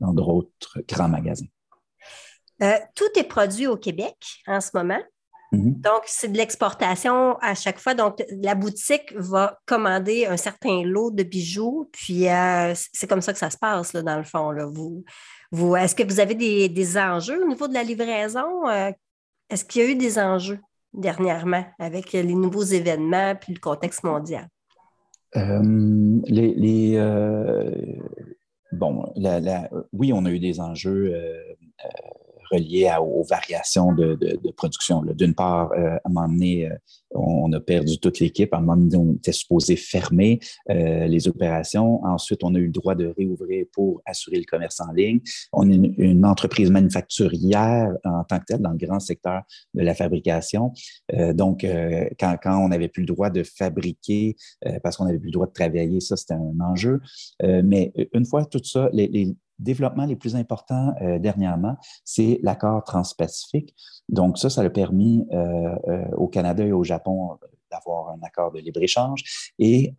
dans 0.00 0.12
d'autres 0.12 0.80
grands 0.88 1.08
magasins. 1.08 1.46
tout 2.94 3.18
est 3.18 3.28
produit 3.28 3.66
au 3.66 3.76
Québec 3.76 4.16
en 4.46 4.60
ce 4.60 4.70
moment. 4.74 5.00
Mm-hmm. 5.52 5.80
Donc, 5.80 6.02
c'est 6.06 6.28
de 6.28 6.36
l'exportation 6.36 7.36
à 7.38 7.54
chaque 7.54 7.78
fois. 7.78 7.94
Donc, 7.94 8.22
la 8.42 8.54
boutique 8.54 9.12
va 9.16 9.58
commander 9.66 10.26
un 10.26 10.36
certain 10.36 10.82
lot 10.82 11.10
de 11.10 11.22
bijoux, 11.22 11.88
puis 11.92 12.28
euh, 12.28 12.72
c'est 12.92 13.06
comme 13.08 13.20
ça 13.20 13.32
que 13.32 13.38
ça 13.38 13.50
se 13.50 13.58
passe, 13.58 13.92
là, 13.92 14.02
dans 14.02 14.16
le 14.16 14.24
fond. 14.24 14.50
Là. 14.50 14.66
Vous, 14.66 15.04
vous, 15.52 15.76
est-ce 15.76 15.94
que 15.94 16.02
vous 16.02 16.20
avez 16.20 16.34
des, 16.34 16.98
enjeux 16.98 17.42
au 17.42 17.48
niveau 17.48 17.68
de 17.68 17.74
la 17.74 17.82
livraison? 17.82 18.68
Euh, 18.68 18.90
est-ce 19.50 19.64
qu'il 19.64 19.82
y 19.82 19.84
a 19.84 19.90
eu 19.90 19.94
des 19.94 20.18
enjeux 20.18 20.58
dernièrement 20.92 21.64
avec 21.78 22.12
les 22.12 22.24
nouveaux 22.24 22.64
événements 22.64 23.34
puis 23.36 23.54
le 23.54 23.60
contexte 23.60 24.02
mondial? 24.02 24.48
Euh, 25.36 25.60
les, 26.26 26.96
bon, 28.72 29.12
oui, 29.92 30.12
on 30.12 30.24
a 30.24 30.30
eu 30.30 30.40
des 30.40 30.60
enjeux 30.60 31.14
relié 32.50 32.90
aux 33.00 33.24
variations 33.24 33.92
de, 33.92 34.16
production. 34.56 35.02
D'une 35.02 35.34
part, 35.34 35.72
euh, 35.72 35.96
à 35.96 36.00
un 36.04 36.08
moment 36.08 36.28
donné, 36.28 36.66
euh, 36.66 36.74
on 37.10 37.52
a 37.52 37.60
perdu 37.60 37.98
toute 37.98 38.20
l'équipe. 38.20 38.52
À 38.54 38.58
un 38.58 38.60
moment 38.60 38.76
donné, 38.76 38.96
on 38.96 39.14
était 39.14 39.32
supposé 39.32 39.76
fermer 39.76 40.40
euh, 40.70 41.06
les 41.06 41.28
opérations. 41.28 42.04
Ensuite, 42.04 42.42
on 42.42 42.54
a 42.54 42.58
eu 42.58 42.66
le 42.66 42.72
droit 42.72 42.94
de 42.94 43.12
réouvrir 43.16 43.66
pour 43.72 44.02
assurer 44.06 44.38
le 44.38 44.44
commerce 44.44 44.80
en 44.80 44.92
ligne. 44.92 45.20
On 45.52 45.70
est 45.70 45.74
une, 45.74 46.26
entreprise 46.26 46.70
manufacturière 46.70 47.92
en 48.04 48.24
tant 48.24 48.40
que 48.40 48.44
telle 48.46 48.60
dans 48.60 48.72
le 48.72 48.78
grand 48.78 48.98
secteur 48.98 49.42
de 49.74 49.82
la 49.82 49.94
fabrication. 49.94 50.72
donc, 51.34 51.64
quand, 52.18 52.36
on 52.46 52.68
n'avait 52.68 52.88
plus 52.88 53.02
le 53.02 53.06
droit 53.06 53.30
de 53.30 53.44
fabriquer 53.44 54.34
parce 54.82 54.96
qu'on 54.96 55.04
n'avait 55.04 55.18
plus 55.18 55.28
le 55.28 55.32
droit 55.32 55.46
de 55.46 55.52
travailler, 55.52 56.00
ça, 56.00 56.16
c'était 56.16 56.34
un 56.34 56.58
enjeu. 56.60 57.00
mais 57.42 57.92
une 58.12 58.24
fois 58.24 58.44
tout 58.44 58.62
ça, 58.64 58.88
les, 58.92 59.06
les 59.06 59.36
développements 59.58 60.06
les 60.06 60.16
plus 60.16 60.36
importants 60.36 60.94
euh, 61.00 61.18
dernièrement, 61.18 61.76
c'est 62.04 62.40
l'accord 62.42 62.84
transpacifique. 62.84 63.74
Donc 64.08 64.38
ça, 64.38 64.50
ça 64.50 64.62
a 64.62 64.70
permis 64.70 65.26
euh, 65.32 65.74
euh, 65.88 66.04
au 66.16 66.28
Canada 66.28 66.64
et 66.64 66.72
au 66.72 66.84
Japon 66.84 67.38
d'avoir 67.70 68.10
un 68.10 68.18
accord 68.22 68.52
de 68.52 68.60
libre-échange. 68.60 69.50
Et 69.58 69.92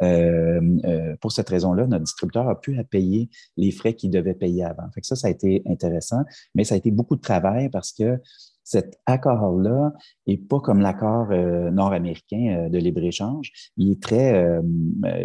pour 1.19 1.33
cette 1.33 1.49
raison-là, 1.49 1.85
notre 1.85 2.05
distributeur 2.05 2.47
a 2.47 2.59
pu 2.59 2.81
payer 2.85 3.29
les 3.57 3.71
frais 3.71 3.93
qu'il 3.93 4.09
devait 4.09 4.33
payer 4.33 4.63
avant. 4.63 4.89
Fait 4.95 5.03
ça, 5.03 5.17
ça 5.17 5.27
a 5.27 5.29
été 5.29 5.63
intéressant, 5.67 6.21
mais 6.55 6.63
ça 6.63 6.75
a 6.75 6.77
été 6.77 6.91
beaucoup 6.91 7.17
de 7.17 7.21
travail 7.21 7.69
parce 7.69 7.91
que 7.91 8.19
cet 8.63 8.97
accord-là 9.05 9.91
n'est 10.27 10.37
pas 10.37 10.61
comme 10.61 10.79
l'accord 10.79 11.27
nord-américain 11.27 12.69
de 12.69 12.77
libre-échange. 12.77 13.51
Il 13.75 13.91
est 13.91 14.01
très, 14.01 14.61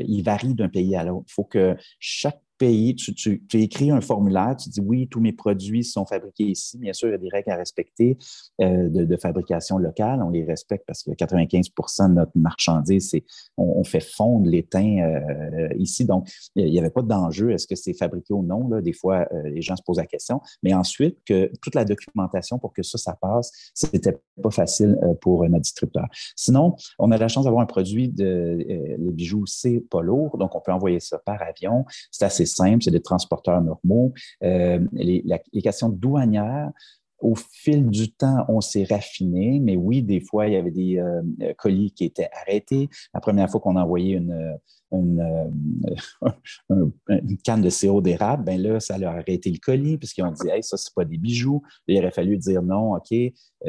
il 0.05 0.23
varie 0.23 0.55
d'un 0.55 0.68
pays 0.68 0.97
à 0.97 1.05
l'autre. 1.05 1.27
Il 1.29 1.33
faut 1.35 1.45
que 1.45 1.77
chaque 2.01 2.42
pays, 2.62 2.94
tu, 2.94 3.42
écris 3.55 3.90
un 3.90 4.01
formulaire, 4.01 4.55
tu 4.57 4.68
dis 4.68 4.81
oui, 4.81 5.09
tous 5.09 5.18
mes 5.18 5.33
produits 5.33 5.83
sont 5.83 6.07
fabriqués 6.07 6.44
ici. 6.44 6.79
Bien 6.79 6.92
sûr, 6.92 7.09
il 7.09 7.11
y 7.11 7.14
a 7.14 7.18
des 7.18 7.29
règles 7.29 7.51
à 7.51 7.57
respecter 7.57 8.16
euh, 8.61 8.88
de, 8.88 9.16
fabrication 9.16 9.79
locale. 9.79 10.22
On 10.22 10.31
les 10.31 10.44
respecte 10.44 10.85
parce 10.87 11.03
que 11.03 11.11
95% 11.11 12.11
de 12.11 12.14
notre 12.14 12.31
marchandise, 12.37 13.16
on, 13.57 13.83
fait 13.83 14.01
fondre 14.01 14.48
l'étain 14.48 14.98
euh, 14.98 15.75
ici. 15.77 16.05
Donc, 16.05 16.29
il 16.55 16.66
n'y 16.66 16.79
avait 16.79 16.90
pas 16.90 17.03
d'enjeu. 17.03 17.51
Est-ce 17.51 17.66
que 17.66 17.75
c'est 17.75 17.94
fabriqué 17.94 18.33
ou 18.33 18.44
non? 18.44 18.68
Des 18.81 18.92
fois, 18.92 19.27
euh, 19.33 19.42
les 19.48 19.61
gens 19.61 19.75
se 19.75 19.83
posent 19.83 19.98
la 19.98 20.07
question. 20.07 20.40
Mais 20.62 20.72
ensuite, 20.72 21.18
toute 21.61 21.75
la 21.75 21.85
documentation 21.85 22.61
pour 22.61 22.72
que 22.72 22.85
ça, 22.85 22.96
ça 22.96 23.18
passe, 23.20 23.51
c'était 23.75 24.16
pas 24.40 24.53
facile 24.53 24.96
pour 25.20 25.42
notre 25.48 25.62
distributeur. 25.62 26.07
Sinon, 26.37 26.77
on 27.01 27.11
a 27.11 27.18
la 27.18 27.27
chance 27.27 27.44
d'avoir 27.44 27.62
un 27.62 27.66
produit 27.66 28.09
de 28.09 28.57
les 28.59 29.12
bijoux, 29.12 29.46
c'est 29.46 29.83
pas 29.90 30.01
lourd, 30.01 30.38
donc 30.38 30.55
on 30.55 30.61
peut 30.61 30.72
envoyer 30.72 31.01
ça 31.01 31.18
par 31.18 31.42
avion. 31.42 31.85
C'est 32.12 32.25
assez 32.25 32.46
simple, 32.53 32.83
c'est 32.83 32.91
des 32.91 33.03
transporteurs 33.03 33.61
normaux. 33.61 34.12
Euh, 34.43 34.81
les, 34.93 35.23
questions 35.62 35.88
douanières, 35.88 36.71
au 37.19 37.35
fil 37.37 37.88
du 37.88 38.12
temps, 38.12 38.45
on 38.49 38.61
s'est 38.61 38.85
raffiné, 38.85 39.61
mais 39.61 39.77
oui, 39.77 40.03
des 40.03 40.21
fois, 40.21 40.49
il 40.49 40.55
y 40.55 40.57
avait 40.57 40.73
des 40.73 40.99
euh, 40.99 41.23
colis 41.57 41.93
qui 41.93 42.05
étaient 42.05 42.29
arrêtés. 42.43 42.88
La 43.15 43.21
première 43.21 43.49
fois 43.49 43.61
qu'on 43.61 43.77
envoyait 43.77 44.17
une, 44.17 44.59
une, 44.91 45.21
euh, 45.21 46.31
une, 47.09 47.38
canne 47.45 47.62
de 47.62 47.71
sirop 47.71 48.01
d'érable, 48.01 48.45
ben 48.45 48.61
là, 48.61 48.81
ça 48.81 48.99
leur 48.99 49.12
a 49.12 49.19
arrêté 49.19 49.51
le 49.51 49.59
colis, 49.59 49.99
puisqu'ils 49.99 50.25
ont 50.25 50.33
dit, 50.33 50.49
hey, 50.51 50.65
ça, 50.65 50.77
c'est 50.77 50.95
pas 50.95 51.05
des 51.05 51.19
bijoux. 51.19 51.62
il 51.87 51.97
aurait 51.99 52.11
fallu 52.11 52.37
dire 52.38 52.62
non, 52.62 52.95
OK, 52.95 53.15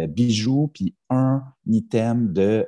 bijoux, 0.09 0.71
puis 0.73 0.95
un 1.11 1.43
item 1.67 2.33
de 2.33 2.67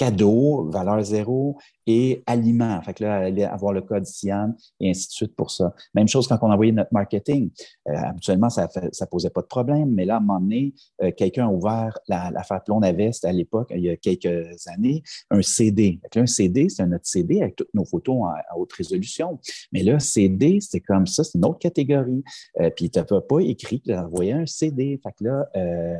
euh, 0.00 0.04
cadeau, 0.06 0.70
valeur 0.70 1.02
zéro, 1.02 1.58
et 1.88 2.22
aliments. 2.26 2.80
Fait 2.82 2.92
que 2.92 3.02
là, 3.02 3.50
avoir 3.50 3.72
le 3.72 3.80
code 3.80 4.04
CIAN 4.04 4.54
et 4.78 4.90
ainsi 4.90 5.08
de 5.08 5.12
suite 5.12 5.34
pour 5.34 5.50
ça. 5.50 5.74
Même 5.94 6.06
chose 6.06 6.28
quand 6.28 6.38
on 6.42 6.52
envoyait 6.52 6.70
notre 6.70 6.92
marketing. 6.92 7.50
Euh, 7.88 7.96
habituellement, 7.96 8.50
ça 8.50 8.68
ne 8.76 9.06
posait 9.06 9.30
pas 9.30 9.40
de 9.40 9.46
problème, 9.46 9.90
mais 9.94 10.04
là, 10.04 10.16
à 10.16 10.16
un 10.18 10.20
moment 10.20 10.38
donné, 10.38 10.74
euh, 11.02 11.10
quelqu'un 11.16 11.46
a 11.46 11.50
ouvert 11.50 11.98
l'affaire 12.06 12.60
la, 12.68 12.88
à 12.88 12.92
Veste 12.92 13.24
à 13.24 13.32
l'époque, 13.32 13.72
il 13.74 13.80
y 13.80 13.88
a 13.88 13.96
quelques 13.96 14.68
années, 14.68 15.02
un 15.30 15.40
CD. 15.40 15.98
Fait 16.02 16.08
que 16.10 16.18
là, 16.18 16.22
un 16.24 16.26
CD, 16.26 16.68
c'est 16.68 16.82
un 16.82 16.92
autre 16.92 17.06
CD 17.06 17.40
avec 17.40 17.56
toutes 17.56 17.72
nos 17.72 17.86
photos 17.86 18.16
en, 18.16 18.60
haute 18.60 18.72
résolution. 18.74 19.38
Mais 19.72 19.82
là, 19.82 19.98
CD, 19.98 20.58
c'est 20.60 20.80
comme 20.80 21.06
ça, 21.06 21.24
c'est 21.24 21.38
une 21.38 21.46
autre 21.46 21.58
catégorie. 21.58 22.22
Euh, 22.60 22.68
puis 22.68 22.90
tu 22.90 22.98
n'avais 22.98 23.26
pas 23.26 23.40
écrit 23.40 23.80
que 23.80 23.92
envoyé 23.92 24.32
un 24.32 24.44
CD. 24.44 25.00
Fait 25.02 25.12
que 25.18 25.24
là, 25.24 25.46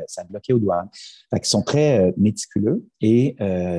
ça 0.06 0.22
bloquait 0.24 0.52
aux 0.52 0.58
douanes. 0.58 0.88
Fait 1.30 1.40
qu'ils 1.40 1.48
sont 1.48 1.62
très 1.62 2.12
méticuleux 2.18 2.84
et 3.00 3.36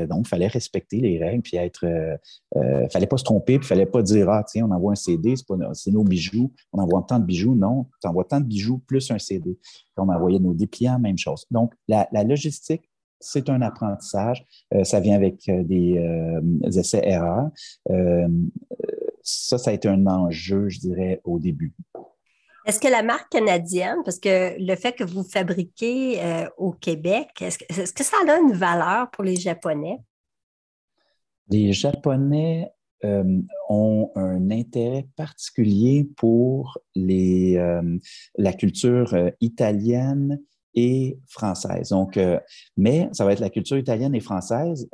donc, 0.10 0.26
il 0.26 0.28
fallait 0.28 0.48
respecter 0.48 0.98
les 0.98 1.24
règles 1.24 1.44
puis 1.44 1.56
être 1.58 1.86
euh, 1.86 2.18
euh, 2.58 2.90
fallait 2.90 3.08
pas 3.08 3.18
se 3.18 3.24
tromper, 3.24 3.54
il 3.54 3.64
fallait 3.64 3.86
pas 3.86 4.02
dire 4.02 4.30
Ah, 4.30 4.44
tiens, 4.44 4.68
on 4.68 4.72
envoie 4.72 4.92
un 4.92 4.96
CD, 4.96 5.36
c'est 5.74 5.92
nos 5.92 6.04
bijoux, 6.04 6.52
on 6.74 6.82
envoie 6.82 7.06
tant 7.08 7.20
de 7.20 7.26
bijoux. 7.26 7.56
Non, 7.56 7.86
tu 8.02 8.08
envoies 8.08 8.26
tant 8.26 8.40
de 8.40 8.46
bijoux 8.46 8.80
plus 8.80 9.12
un 9.12 9.20
CD. 9.20 9.58
on 9.98 10.10
envoyait 10.10 10.40
nos 10.40 10.54
dépliants, 10.54 11.00
même 11.00 11.18
chose. 11.18 11.46
Donc, 11.52 11.74
la, 11.88 12.08
logistique, 12.24 12.90
c'est 13.20 13.50
un 13.50 13.62
apprentissage. 13.62 14.46
Euh, 14.74 14.84
ça 14.84 15.00
vient 15.00 15.16
avec 15.16 15.50
des, 15.50 16.02
essais-erreurs. 16.76 17.50
ça, 19.22 19.58
ça 19.58 19.70
a 19.70 19.74
été 19.74 19.88
un 19.88 20.08
enjeu, 20.08 20.70
je 20.70 20.80
dirais, 20.80 21.22
au 21.24 21.40
début. 21.40 21.74
Est-ce 22.66 22.80
que 22.80 22.88
la 22.88 23.04
marque 23.04 23.30
canadienne, 23.30 23.98
parce 24.04 24.20
que 24.20 24.56
le 24.60 24.76
fait 24.76 24.94
que 24.94 25.04
vous 25.04 25.24
fabriquez 25.24 26.22
au 26.58 26.72
Québec, 26.74 27.30
est-ce 27.42 27.94
que, 27.94 28.04
ça 28.04 28.18
a 28.28 28.38
une 28.38 28.54
valeur 28.54 29.10
pour 29.12 29.24
les 29.24 29.38
Japonais? 29.38 30.00
les 31.50 31.74
Japonais 31.74 32.72
euh, 33.04 33.42
ont 33.70 34.12
un 34.16 34.52
intérêt 34.52 35.08
particulier 35.16 36.08
pour 36.18 36.78
les, 36.96 37.56
euh, 37.58 37.98
la 38.38 38.54
culture 38.54 39.14
euh, 39.14 39.30
italienne 39.42 40.40
et 40.76 41.18
française. 41.28 41.90
Donc, 41.90 42.20
mais 42.78 43.10
ça 43.12 43.26
va 43.26 43.34
être 43.34 43.40
la 43.40 43.50
culture 43.50 43.78
italienne 43.78 44.16
et 44.16 44.20
française, 44.20 44.90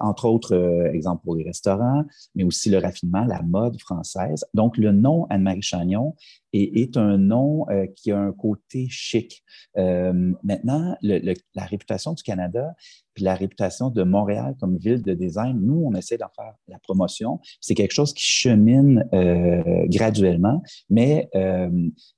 entre 0.00 0.24
autres, 0.26 0.88
exemple 0.92 1.22
pour 1.24 1.36
les 1.36 1.44
restaurants, 1.44 2.04
mais 2.34 2.44
aussi 2.44 2.70
le 2.70 2.78
raffinement, 2.78 3.24
la 3.24 3.42
mode 3.42 3.80
française. 3.80 4.44
Donc, 4.54 4.76
le 4.76 4.92
nom 4.92 5.26
Anne-Marie 5.30 5.62
Chagnon 5.62 6.16
est, 6.62 6.96
un 6.96 7.18
nom 7.18 7.66
qui 7.96 8.12
a 8.12 8.18
un 8.18 8.32
côté 8.32 8.86
chic. 8.88 9.42
maintenant, 9.76 10.96
la 11.02 11.64
réputation 11.64 12.12
du 12.14 12.22
Canada 12.22 12.74
la 13.22 13.34
réputation 13.34 13.90
de 13.90 14.02
Montréal 14.02 14.54
comme 14.60 14.76
ville 14.76 15.02
de 15.02 15.14
design, 15.14 15.58
nous, 15.60 15.82
on 15.84 15.94
essaie 15.94 16.18
d'en 16.18 16.30
faire 16.34 16.54
la 16.68 16.78
promotion. 16.78 17.40
C'est 17.60 17.74
quelque 17.74 17.92
chose 17.92 18.12
qui 18.12 18.24
chemine 18.24 19.04
euh, 19.12 19.86
graduellement, 19.88 20.62
mais 20.90 21.28
euh, 21.34 21.68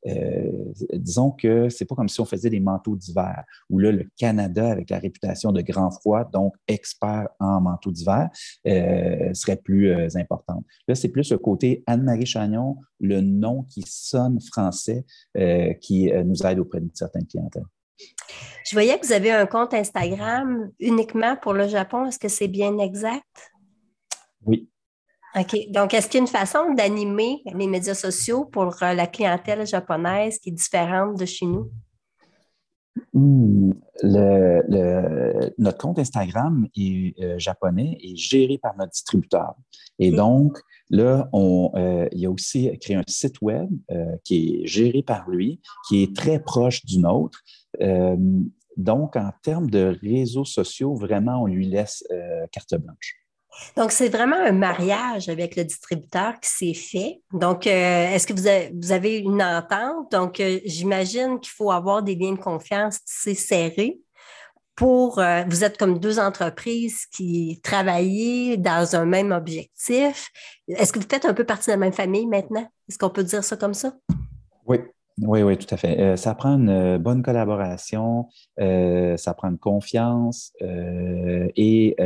euh, 0.06 0.50
disons 0.94 1.30
que 1.30 1.68
c'est 1.68 1.84
pas 1.84 1.94
comme 1.94 2.08
si 2.08 2.20
on 2.20 2.24
faisait 2.24 2.50
des 2.50 2.60
manteaux 2.60 2.96
d'hiver, 2.96 3.44
où 3.68 3.78
là, 3.78 3.92
le 3.92 4.08
Canada, 4.16 4.70
avec 4.70 4.90
la 4.90 4.98
réputation 4.98 5.52
de 5.52 5.60
grand 5.62 5.90
froid, 5.90 6.24
donc 6.24 6.54
expert 6.68 7.28
en 7.38 7.60
manteaux 7.60 7.92
d'hiver, 7.92 8.28
serait 8.64 9.56
plus 9.56 10.16
importante. 10.16 10.64
Là, 10.88 10.94
c'est 10.94 11.08
plus 11.08 11.30
le 11.30 11.38
côté 11.38 11.82
Anne-Marie 11.86 12.26
Chagnon, 12.26 12.76
le 13.00 13.20
nom 13.20 13.64
qui 13.64 13.82
sonne 13.86 14.29
français, 14.38 15.04
qui 15.80 16.10
nous 16.24 16.46
aide 16.46 16.58
auprès 16.58 16.80
de 16.80 16.90
certaines 16.94 17.26
clientèles. 17.26 17.66
Je 18.64 18.74
voyais 18.74 18.98
que 18.98 19.06
vous 19.06 19.12
avez 19.12 19.32
un 19.32 19.46
compte 19.46 19.74
Instagram 19.74 20.70
uniquement 20.78 21.36
pour 21.36 21.54
le 21.54 21.68
Japon. 21.68 22.06
Est-ce 22.06 22.18
que 22.18 22.28
c'est 22.28 22.48
bien 22.48 22.78
exact? 22.78 23.50
Oui. 24.46 24.68
OK. 25.36 25.56
Donc, 25.70 25.94
est-ce 25.94 26.08
qu'il 26.08 26.18
y 26.18 26.20
a 26.20 26.22
une 26.22 26.26
façon 26.26 26.74
d'animer 26.74 27.42
les 27.54 27.66
médias 27.66 27.94
sociaux 27.94 28.46
pour 28.46 28.82
euh, 28.82 28.94
la 28.94 29.06
clientèle 29.06 29.66
japonaise 29.66 30.38
qui 30.38 30.48
est 30.48 30.52
différente 30.52 31.18
de 31.18 31.24
chez 31.24 31.46
nous? 31.46 31.70
Hmm. 33.12 33.72
notre 35.58 35.78
compte 35.78 35.98
Instagram 35.98 36.66
est 36.76 37.20
euh, 37.20 37.38
japonais 37.38 37.98
et 38.00 38.16
géré 38.16 38.58
par 38.58 38.76
notre 38.76 38.92
distributeur. 38.92 39.54
Et 39.98 40.10
donc, 40.12 40.58
là, 40.88 41.28
on, 41.32 41.72
euh, 41.74 42.08
il 42.12 42.24
a 42.24 42.30
aussi 42.30 42.70
créé 42.80 42.96
un 42.96 43.04
site 43.06 43.40
web 43.42 43.68
qui 44.24 44.62
est 44.62 44.66
géré 44.66 45.02
par 45.02 45.28
lui, 45.28 45.60
qui 45.88 46.02
est 46.02 46.16
très 46.16 46.40
proche 46.40 46.84
du 46.86 46.98
nôtre. 46.98 47.42
Euh, 47.82 48.16
donc, 48.76 49.16
en 49.16 49.30
termes 49.42 49.68
de 49.68 49.98
réseaux 50.02 50.44
sociaux, 50.44 50.94
vraiment, 50.94 51.42
on 51.42 51.46
lui 51.46 51.66
laisse 51.66 52.04
euh, 52.10 52.46
carte 52.50 52.74
blanche. 52.76 53.19
Donc, 53.76 53.92
c'est 53.92 54.08
vraiment 54.08 54.36
un 54.36 54.52
mariage 54.52 55.28
avec 55.28 55.56
le 55.56 55.64
distributeur 55.64 56.38
qui 56.40 56.50
s'est 56.50 56.74
fait. 56.74 57.20
Donc, 57.32 57.66
euh, 57.66 58.14
est-ce 58.14 58.26
que 58.26 58.32
vous 58.32 58.92
avez, 58.92 59.18
une 59.18 59.42
entente? 59.42 60.12
Donc, 60.12 60.42
j'imagine 60.64 61.40
qu'il 61.40 61.52
faut 61.52 61.70
avoir 61.70 62.02
des 62.02 62.14
liens 62.14 62.32
de 62.32 62.38
confiance 62.38 63.00
assez 63.08 63.34
serrés 63.34 63.98
pour. 64.74 65.22
vous 65.48 65.64
êtes 65.64 65.76
comme 65.76 65.98
deux 65.98 66.18
entreprises 66.18 67.06
qui 67.12 67.60
travaillent 67.62 68.56
dans 68.56 68.96
un 68.96 69.04
même 69.04 69.32
objectif. 69.32 70.30
Est-ce 70.68 70.92
que 70.92 70.98
vous 70.98 71.08
faites 71.08 71.26
un 71.26 71.34
peu 71.34 71.44
partie 71.44 71.66
de 71.66 71.72
la 71.72 71.76
même 71.76 71.92
famille 71.92 72.26
maintenant? 72.26 72.66
Est-ce 72.88 72.96
qu'on 72.96 73.10
peut 73.10 73.24
dire 73.24 73.44
ça 73.44 73.56
comme 73.56 73.74
ça? 73.74 73.92
Oui, 74.66 74.78
oui, 75.22 75.42
oui, 75.42 75.58
tout 75.58 75.66
à 75.74 75.76
fait. 75.76 76.00
Euh, 76.00 76.16
ça 76.16 76.34
prend 76.34 76.56
une 76.56 76.68
euh, 76.68 76.98
bonne 76.98 77.22
collaboration, 77.22 78.28
euh, 78.60 79.16
ça 79.16 79.34
prend 79.34 79.54
confiance 79.56 80.52
et 80.60 81.96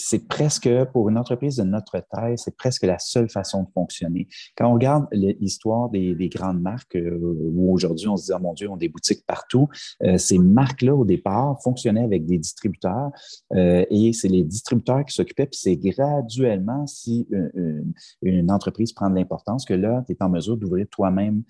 c'est 0.00 0.26
presque, 0.26 0.68
pour 0.92 1.08
une 1.08 1.18
entreprise 1.18 1.56
de 1.56 1.62
notre 1.62 2.02
taille, 2.10 2.36
c'est 2.38 2.56
presque 2.56 2.84
la 2.84 2.98
seule 2.98 3.28
façon 3.28 3.64
de 3.64 3.68
fonctionner. 3.72 4.28
Quand 4.56 4.68
on 4.70 4.74
regarde 4.74 5.06
l'histoire 5.12 5.88
des, 5.90 6.30
grandes 6.32 6.60
marques, 6.60 6.96
euh, 6.96 7.18
où 7.20 7.72
aujourd'hui 7.72 8.08
on 8.08 8.16
se 8.16 8.26
dit, 8.26 8.32
oh 8.34 8.38
mon 8.40 8.54
Dieu, 8.54 8.68
on 8.68 8.74
a 8.74 8.78
des 8.78 8.88
boutiques 8.88 9.24
partout, 9.26 9.68
euh, 10.02 10.18
ces 10.18 10.38
marques-là, 10.38 10.94
au 10.94 11.04
départ, 11.04 11.60
fonctionnaient 11.62 12.04
avec 12.04 12.26
des 12.26 12.38
distributeurs 12.38 13.10
euh, 13.52 13.84
et 13.90 14.12
c'est 14.12 14.28
les 14.28 14.44
distributeurs 14.44 15.04
qui 15.04 15.14
s'occupaient, 15.14 15.46
puis 15.46 15.58
c'est 15.60 15.76
graduellement, 15.76 16.86
si 16.86 17.26
une, 18.22 18.50
entreprise 18.50 18.92
prend 18.92 19.10
de 19.10 19.14
l'importance, 19.14 19.64
que 19.64 19.74
là, 19.74 20.02
tu 20.06 20.12
es 20.12 20.22
en 20.22 20.28
mesure 20.28 20.56
d'ouvrir 20.56 20.86
toi-même 20.90 21.42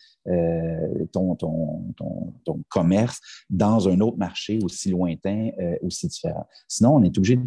ton, 1.13 1.35
ton, 1.35 2.61
commerce 2.69 3.21
dans 3.49 3.89
un 3.89 4.01
autre 4.01 4.19
marché 4.19 4.59
aussi 4.63 4.91
lointain, 4.91 5.51
aussi 5.83 6.09
différent. 6.09 6.47
Sinon, 6.69 6.97
on 6.97 7.03
est 7.03 7.17
obligé, 7.17 7.39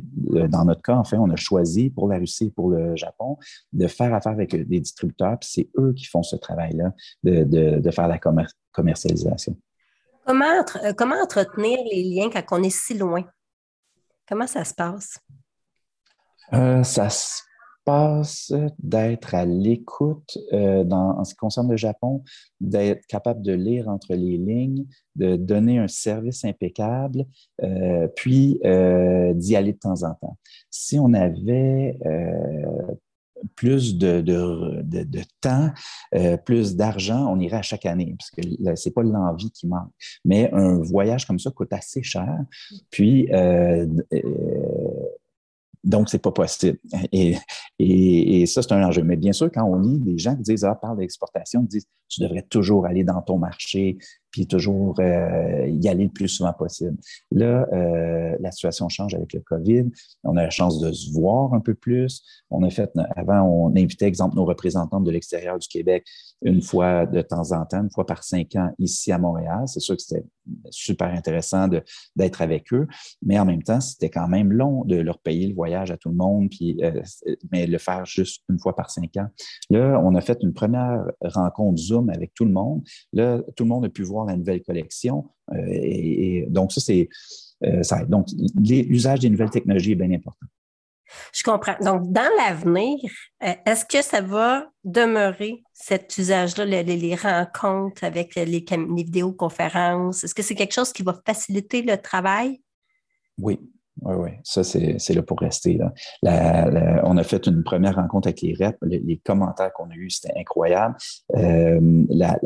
dans 0.50 0.66
notre 0.66 0.82
cas, 0.82 0.93
enfin, 0.98 1.18
on 1.18 1.30
a 1.30 1.36
choisi 1.36 1.90
pour 1.90 2.08
la 2.08 2.18
Russie 2.18 2.48
et 2.48 2.52
pour 2.52 2.70
le 2.70 2.96
Japon 2.96 3.38
de 3.72 3.88
faire 3.88 4.14
affaire 4.14 4.32
avec 4.34 4.56
des 4.56 4.80
distributeurs, 4.80 5.38
puis 5.40 5.50
c'est 5.52 5.70
eux 5.78 5.94
qui 5.94 6.06
font 6.06 6.24
ce 6.24 6.36
travail-là 6.36 6.94
de, 7.24 7.92
faire 7.92 8.08
la 8.08 8.20
commercialisation. 8.72 9.58
Comment, 10.26 10.64
euh, 10.84 10.94
comment 10.98 11.22
entretenir 11.22 11.80
les 11.92 12.04
liens 12.04 12.30
quand 12.30 12.58
on 12.58 12.64
est 12.64 12.70
si 12.70 12.98
loin? 12.98 13.26
Comment 14.28 14.48
ça 14.48 14.64
se 14.64 14.74
passe? 14.74 15.20
Euh, 16.54 16.84
ça 16.84 17.10
se 17.10 17.42
passe 17.86 18.54
d'être 18.80 19.36
à 19.36 19.46
l'écoute 19.46 20.38
euh, 20.54 20.84
en 20.90 21.24
ce 21.24 21.34
qui 21.34 21.38
concerne 21.38 21.70
le 21.70 21.78
Japon, 21.78 22.24
d'être 22.62 23.06
capable 23.08 23.42
de 23.42 23.54
lire 23.54 23.90
entre 23.90 24.14
les 24.14 24.38
lignes, 24.38 24.86
de 25.16 25.36
donner 25.36 25.80
un 25.80 25.88
service 25.88 26.46
impeccable, 26.46 27.26
euh, 27.62 28.08
puis 28.16 28.60
euh, 28.66 29.34
d'y 29.34 29.56
aller 29.56 29.74
de 29.74 29.80
temps 29.80 30.04
en 30.04 30.14
temps. 30.16 30.38
Si 30.70 30.98
on 31.00 31.14
avait 31.14 31.98
plus 33.56 33.98
de, 33.98 34.24
temps, 35.42 35.70
plus 36.46 36.76
d'argent, 36.76 37.28
on 37.30 37.40
irait 37.40 37.58
à 37.58 37.62
chaque 37.62 37.86
année, 37.86 38.16
parce 38.18 38.32
que 38.32 38.76
c'est 38.76 38.94
pas 38.94 39.04
l'envie 39.04 39.52
qui 39.52 39.68
manque. 39.68 39.92
Mais 40.24 40.50
un 40.54 40.78
voyage 40.78 41.26
comme 41.26 41.40
ça 41.40 41.52
coûte 41.52 41.74
assez 41.74 42.04
cher. 42.04 42.38
Puis 42.90 43.30
donc, 45.84 46.10
c'est 46.10 46.20
pas 46.20 46.32
possible. 46.32 46.80
Et, 47.12 47.38
Et, 47.80 48.46
ça, 48.46 48.62
c'est 48.62 48.72
un 48.72 48.84
enjeu. 48.84 49.04
Mais 49.04 49.18
bien 49.18 49.34
sûr, 49.34 49.52
quand 49.52 49.64
on 49.64 49.80
lit 49.80 50.00
des 50.00 50.18
gens 50.18 50.36
qui 50.36 50.44
disent, 50.44 50.64
ah, 50.64 50.76
parle 50.76 50.98
d'exportation, 50.98 51.62
disent, 51.62 51.88
tu 52.08 52.22
devrais 52.22 52.44
toujours 52.44 52.86
aller 52.86 53.04
dans 53.04 53.22
ton 53.22 53.38
marché, 53.38 53.98
puis 54.34 54.48
toujours 54.48 54.96
euh, 55.00 55.68
y 55.68 55.88
aller 55.88 56.06
le 56.06 56.10
plus 56.10 56.28
souvent 56.28 56.52
possible. 56.54 56.98
Là, 57.32 57.68
euh, 57.72 58.36
la 58.40 58.52
situation 58.52 58.90
change 58.90 59.14
avec 59.14 59.32
le 59.32 59.40
COVID. 59.42 59.86
On 60.24 60.36
a 60.36 60.44
la 60.44 60.50
chance 60.50 60.80
de 60.80 60.92
se 60.92 61.14
voir 61.14 61.54
un 61.54 61.60
peu 61.60 61.76
plus. 61.76 62.24
On 62.50 62.64
a 62.64 62.70
fait, 62.72 62.92
avant, 63.16 63.44
on 63.44 63.70
invitait, 63.78 64.08
exemple, 64.08 64.36
nos 64.36 64.46
représentants 64.46 65.02
de 65.02 65.12
l'extérieur 65.12 65.60
du 65.60 65.68
Québec 65.68 66.04
une 66.42 66.62
fois 66.62 67.06
de 67.06 67.22
temps 67.22 67.52
en 67.52 67.66
temps, 67.66 67.84
une 67.84 67.92
fois 67.92 68.06
par 68.06 68.24
cinq 68.24 68.56
ans 68.56 68.72
ici 68.80 69.12
à 69.12 69.18
Montréal. 69.18 69.64
C'est 69.68 69.80
sûr 69.80 69.96
que 69.96 70.02
c'était 70.02 70.26
super 70.72 71.08
intéressant 71.08 71.70
d'être 72.16 72.42
avec 72.42 72.74
eux, 72.74 72.88
mais 73.22 73.40
en 73.40 73.46
même 73.46 73.64
temps, 73.64 73.80
c'était 73.80 74.10
quand 74.10 74.28
même 74.28 74.52
long 74.52 74.84
de 74.84 74.96
leur 74.98 75.20
payer 75.20 75.48
le 75.48 75.54
voyage 75.54 75.92
à 75.92 75.98
tout 75.98 76.10
le 76.10 76.16
monde, 76.16 76.50
puis, 76.50 76.78
euh, 76.84 77.02
mais 77.52 77.66
le 77.66 77.78
faire 77.78 78.06
juste 78.06 78.44
une 78.50 78.60
fois 78.60 78.76
par 78.76 78.90
cinq 78.90 79.16
ans. 79.18 79.28
Là, 79.70 80.02
on 80.04 80.16
a 80.16 80.22
fait 80.22 80.40
une 80.42 80.54
première 80.54 81.06
rencontre 81.22 81.78
Zoom 81.78 82.10
avec 82.10 82.34
tout 82.34 82.46
le 82.46 82.52
monde. 82.52 82.84
Là, 83.14 83.40
tout 83.56 83.64
le 83.64 83.70
monde 83.70 83.86
a 83.86 83.90
pu 83.90 84.04
voir 84.04 84.23
la 84.26 84.36
nouvelle 84.36 84.64
collection. 84.64 85.30
Euh, 85.52 85.58
et, 85.68 86.46
donc, 86.50 86.72
ça, 86.72 86.82
c'est 86.82 87.10
euh, 87.64 87.84
ça. 87.84 88.06
Donc, 88.06 88.28
l'usage 88.56 89.20
des 89.20 89.30
nouvelles 89.30 89.50
technologies 89.50 89.92
est 89.92 89.96
bien 89.96 90.12
important. 90.12 90.48
Je 91.32 91.44
comprends. 91.44 91.76
Donc, 91.82 92.12
dans 92.12 92.30
l'avenir, 92.38 92.98
euh, 93.44 93.54
est-ce 93.66 93.86
que 93.86 94.02
ça 94.02 94.22
va 94.22 94.68
demeurer 94.84 95.64
cet 95.74 96.18
usage-là, 96.18 96.66
les, 96.66 97.16
rencontres 97.16 98.04
avec 98.04 98.36
les, 98.36 98.46
les 98.46 98.66
vidéoconférences? 98.96 100.24
Est-ce 100.24 100.34
que 100.34 100.42
c'est 100.42 100.56
quelque 100.56 100.74
chose 100.74 100.92
qui 100.92 101.04
va 101.04 101.20
faciliter 101.26 101.84
le 101.84 101.98
travail? 101.98 102.62
Oui, 103.38 103.60
oui, 104.02 104.16
oui, 104.18 104.30
ça, 104.44 104.64
c'est 104.64 105.14
là 105.14 105.22
pour 105.22 105.40
rester. 105.40 105.80
On 106.24 107.18
a 107.18 107.24
fait 107.24 107.46
une 107.48 107.64
première 107.64 107.96
rencontre 107.96 108.28
avec 108.28 108.42
les 108.42 108.56
reps. 108.60 108.78
Les, 108.82 109.18
commentaires 109.24 109.72
qu'on 109.74 109.90
a 109.90 109.96
eus, 109.96 110.10
c'était 110.10 110.34
incroyable. 110.38 110.96
Euh, 111.36 111.80
là, 112.10 112.38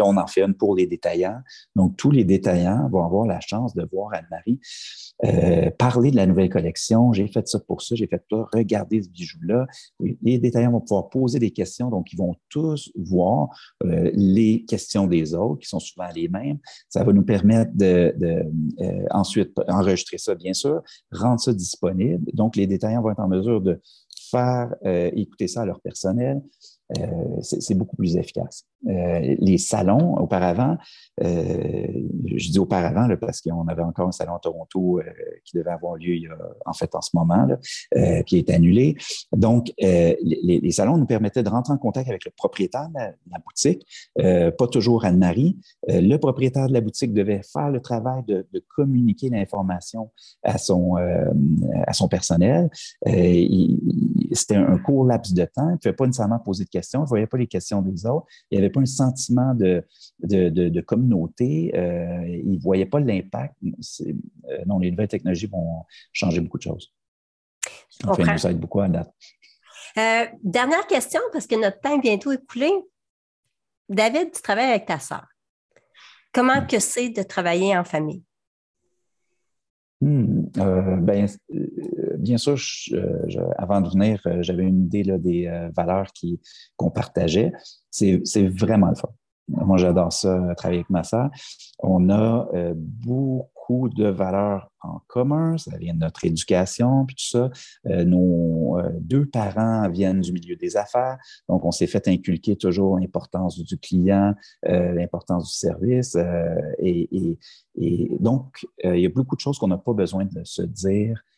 on 0.00 0.16
en 0.16 0.26
fait 0.26 0.42
une 0.42 0.54
pour 0.54 0.76
les 0.76 0.86
détaillants. 0.86 1.40
Donc, 1.74 1.96
tous 1.96 2.10
les 2.10 2.24
détaillants 2.24 2.88
vont 2.90 3.04
avoir 3.04 3.26
la 3.26 3.40
chance 3.40 3.74
de 3.74 3.88
voir 3.90 4.12
Anne-Marie 4.12 4.60
euh, 5.24 5.70
parler 5.78 6.10
de 6.10 6.16
la 6.16 6.26
nouvelle 6.26 6.50
collection. 6.50 7.12
J'ai 7.12 7.26
fait 7.28 7.46
ça 7.48 7.58
pour 7.60 7.82
ça, 7.82 7.94
j'ai 7.94 8.06
fait 8.06 8.22
ça, 8.30 8.46
regardez 8.52 9.02
ce 9.02 9.08
bijou-là. 9.08 9.66
Les 10.22 10.38
détaillants 10.38 10.72
vont 10.72 10.80
pouvoir 10.80 11.08
poser 11.08 11.38
des 11.38 11.50
questions, 11.50 11.88
donc 11.90 12.12
ils 12.12 12.16
vont 12.16 12.34
tous 12.48 12.90
voir 12.96 13.48
euh, 13.84 14.10
les 14.14 14.64
questions 14.64 15.06
des 15.06 15.34
autres, 15.34 15.60
qui 15.60 15.68
sont 15.68 15.80
souvent 15.80 16.08
les 16.14 16.28
mêmes. 16.28 16.58
Ça 16.88 17.04
va 17.04 17.12
nous 17.12 17.24
permettre 17.24 17.72
de, 17.74 18.14
de 18.18 18.44
ensuite 19.10 19.52
enregistrer 19.68 20.18
ça, 20.18 20.34
bien 20.34 20.52
sûr, 20.52 20.82
rendre 21.12 21.40
ça 21.40 21.52
disponible. 21.52 22.30
Donc, 22.32 22.56
les 22.56 22.66
détaillants 22.66 23.02
vont 23.02 23.10
être 23.10 23.20
en 23.20 23.28
mesure 23.28 23.60
de 23.60 23.80
faire 24.30 24.74
euh, 24.84 25.10
écouter 25.14 25.48
ça 25.48 25.62
à 25.62 25.66
leur 25.66 25.80
personnel, 25.80 26.42
euh, 26.98 27.40
c'est 27.42 27.74
beaucoup 27.74 27.96
plus 27.96 28.16
efficace. 28.16 28.64
Euh, 28.86 29.34
les 29.40 29.58
salons, 29.58 30.16
auparavant, 30.18 30.76
euh, 31.22 31.86
je 32.36 32.50
dis 32.50 32.58
auparavant 32.58 33.08
parce 33.20 33.40
qu'on 33.40 33.66
avait 33.66 33.82
encore 33.82 34.08
un 34.08 34.12
salon 34.12 34.36
à 34.36 34.38
Toronto 34.38 35.00
qui 35.44 35.56
devait 35.56 35.70
avoir 35.70 35.96
lieu 35.96 36.28
en 36.64 36.72
fait 36.72 36.94
en 36.94 37.00
ce 37.00 37.10
moment, 37.14 37.48
qui 38.26 38.38
est 38.38 38.50
annulé. 38.50 38.96
Donc, 39.32 39.72
les, 39.78 40.70
salons 40.70 40.96
nous 40.96 41.06
permettaient 41.06 41.42
de 41.42 41.48
rentrer 41.48 41.72
en 41.72 41.78
contact 41.78 42.08
avec 42.08 42.24
le 42.24 42.30
propriétaire 42.36 42.88
de 42.88 43.00
la, 43.30 43.38
boutique, 43.44 43.86
pas 44.14 44.66
toujours 44.68 45.04
Anne-Marie. 45.04 45.58
le 45.88 46.16
propriétaire 46.16 46.68
de 46.68 46.72
la 46.72 46.80
boutique 46.80 47.12
devait 47.12 47.42
faire 47.42 47.70
le 47.70 47.80
travail 47.80 48.22
de, 48.26 48.46
de 48.52 48.64
communiquer 48.74 49.28
l'information 49.30 50.10
à 50.42 50.58
son 50.58 50.94
à 51.86 51.92
son 51.92 52.08
personnel. 52.08 52.70
C'était 53.04 54.56
un 54.56 54.78
court 54.78 55.04
laps 55.06 55.34
de 55.34 55.44
temps. 55.44 55.68
Il 55.68 55.72
ne 55.72 55.76
pouvait 55.76 55.92
pas 55.92 56.06
nécessairement 56.06 56.38
poser 56.38 56.64
de 56.64 56.70
questions, 56.76 57.00
ne 57.02 57.06
voyait 57.06 57.26
pas 57.26 57.38
les 57.38 57.46
questions 57.46 57.82
des 57.82 58.06
autres, 58.06 58.26
il 58.50 58.58
n'y 58.58 58.64
avait 58.64 58.72
pas 58.72 58.80
un 58.80 58.86
sentiment 58.86 59.54
de, 59.54 59.84
de, 60.20 60.80
communauté, 60.80 61.72
euh, 61.74 62.26
il 62.28 62.52
ne 62.52 62.58
voyait 62.58 62.86
pas 62.86 63.00
l'impact. 63.00 63.54
Euh, 63.62 64.12
non, 64.66 64.78
les 64.78 64.90
nouvelles 64.90 65.08
technologies 65.08 65.46
vont 65.46 65.84
changer 66.12 66.40
beaucoup 66.40 66.58
de 66.58 66.62
choses. 66.62 66.92
Enfin, 68.04 68.24
ça 68.24 68.32
nous 68.32 68.46
aide 68.54 68.60
beaucoup 68.60 68.80
à 68.80 68.88
date. 68.88 69.12
Euh, 69.98 70.26
dernière 70.42 70.86
question, 70.86 71.20
parce 71.32 71.46
que 71.46 71.54
notre 71.54 71.80
temps 71.80 71.96
est 71.96 72.00
bientôt 72.00 72.32
écoulé. 72.32 72.70
David, 73.88 74.32
tu 74.32 74.42
travailles 74.42 74.70
avec 74.70 74.86
ta 74.86 74.98
sœur. 74.98 75.26
Comment 76.32 76.66
que 76.66 76.78
c'est 76.78 77.08
de 77.08 77.22
travailler 77.22 77.76
en 77.76 77.84
famille? 77.84 78.22
Hmm, 80.02 80.42
ben, 81.00 81.26
bien 82.18 82.38
sûr, 82.38 82.58
avant 83.56 83.80
de 83.80 83.88
venir, 83.88 84.20
euh, 84.26 84.42
j'avais 84.42 84.64
une 84.64 84.84
idée 84.84 85.04
des 85.18 85.46
euh, 85.46 85.70
valeurs 85.76 86.10
qu'on 86.76 86.90
partageait. 86.90 87.52
C'est 87.90 88.48
vraiment 88.48 88.88
le 88.88 88.94
fun. 88.94 89.10
Moi, 89.48 89.76
j'adore 89.76 90.12
ça, 90.12 90.54
travailler 90.56 90.80
avec 90.80 90.90
ma 90.90 91.04
sœur. 91.04 91.30
On 91.78 92.10
a 92.10 92.48
euh, 92.52 92.74
beaucoup 92.76 93.88
de 93.88 94.08
valeurs 94.08 94.72
en 94.80 95.00
commun. 95.06 95.56
Ça 95.56 95.76
vient 95.78 95.94
de 95.94 96.00
notre 96.00 96.24
éducation, 96.24 97.06
puis 97.06 97.14
tout 97.14 97.28
ça. 97.28 97.50
nos 98.04 98.78
deux 99.00 99.26
parents 99.26 99.88
viennent 99.88 100.20
du 100.20 100.32
milieu 100.32 100.56
des 100.56 100.76
affaires. 100.76 101.18
Donc, 101.48 101.64
on 101.64 101.70
s'est 101.70 101.86
fait 101.86 102.08
inculquer 102.08 102.56
toujours 102.56 102.98
l'importance 102.98 103.58
du 103.58 103.78
client, 103.78 104.34
l'importance 104.64 105.48
du 105.48 105.54
service. 105.54 106.16
Et, 106.78 107.38
donc, 108.20 108.66
il 108.82 109.00
y 109.00 109.06
a 109.06 109.10
beaucoup 109.10 109.36
de 109.36 109.40
choses 109.40 109.58
qu'on 109.58 109.68
n'a 109.68 109.78
pas 109.78 109.94
besoin 109.94 110.24
de 110.24 110.42
se 110.44 110.62
dire 110.62 111.20
euh, 111.20 111.35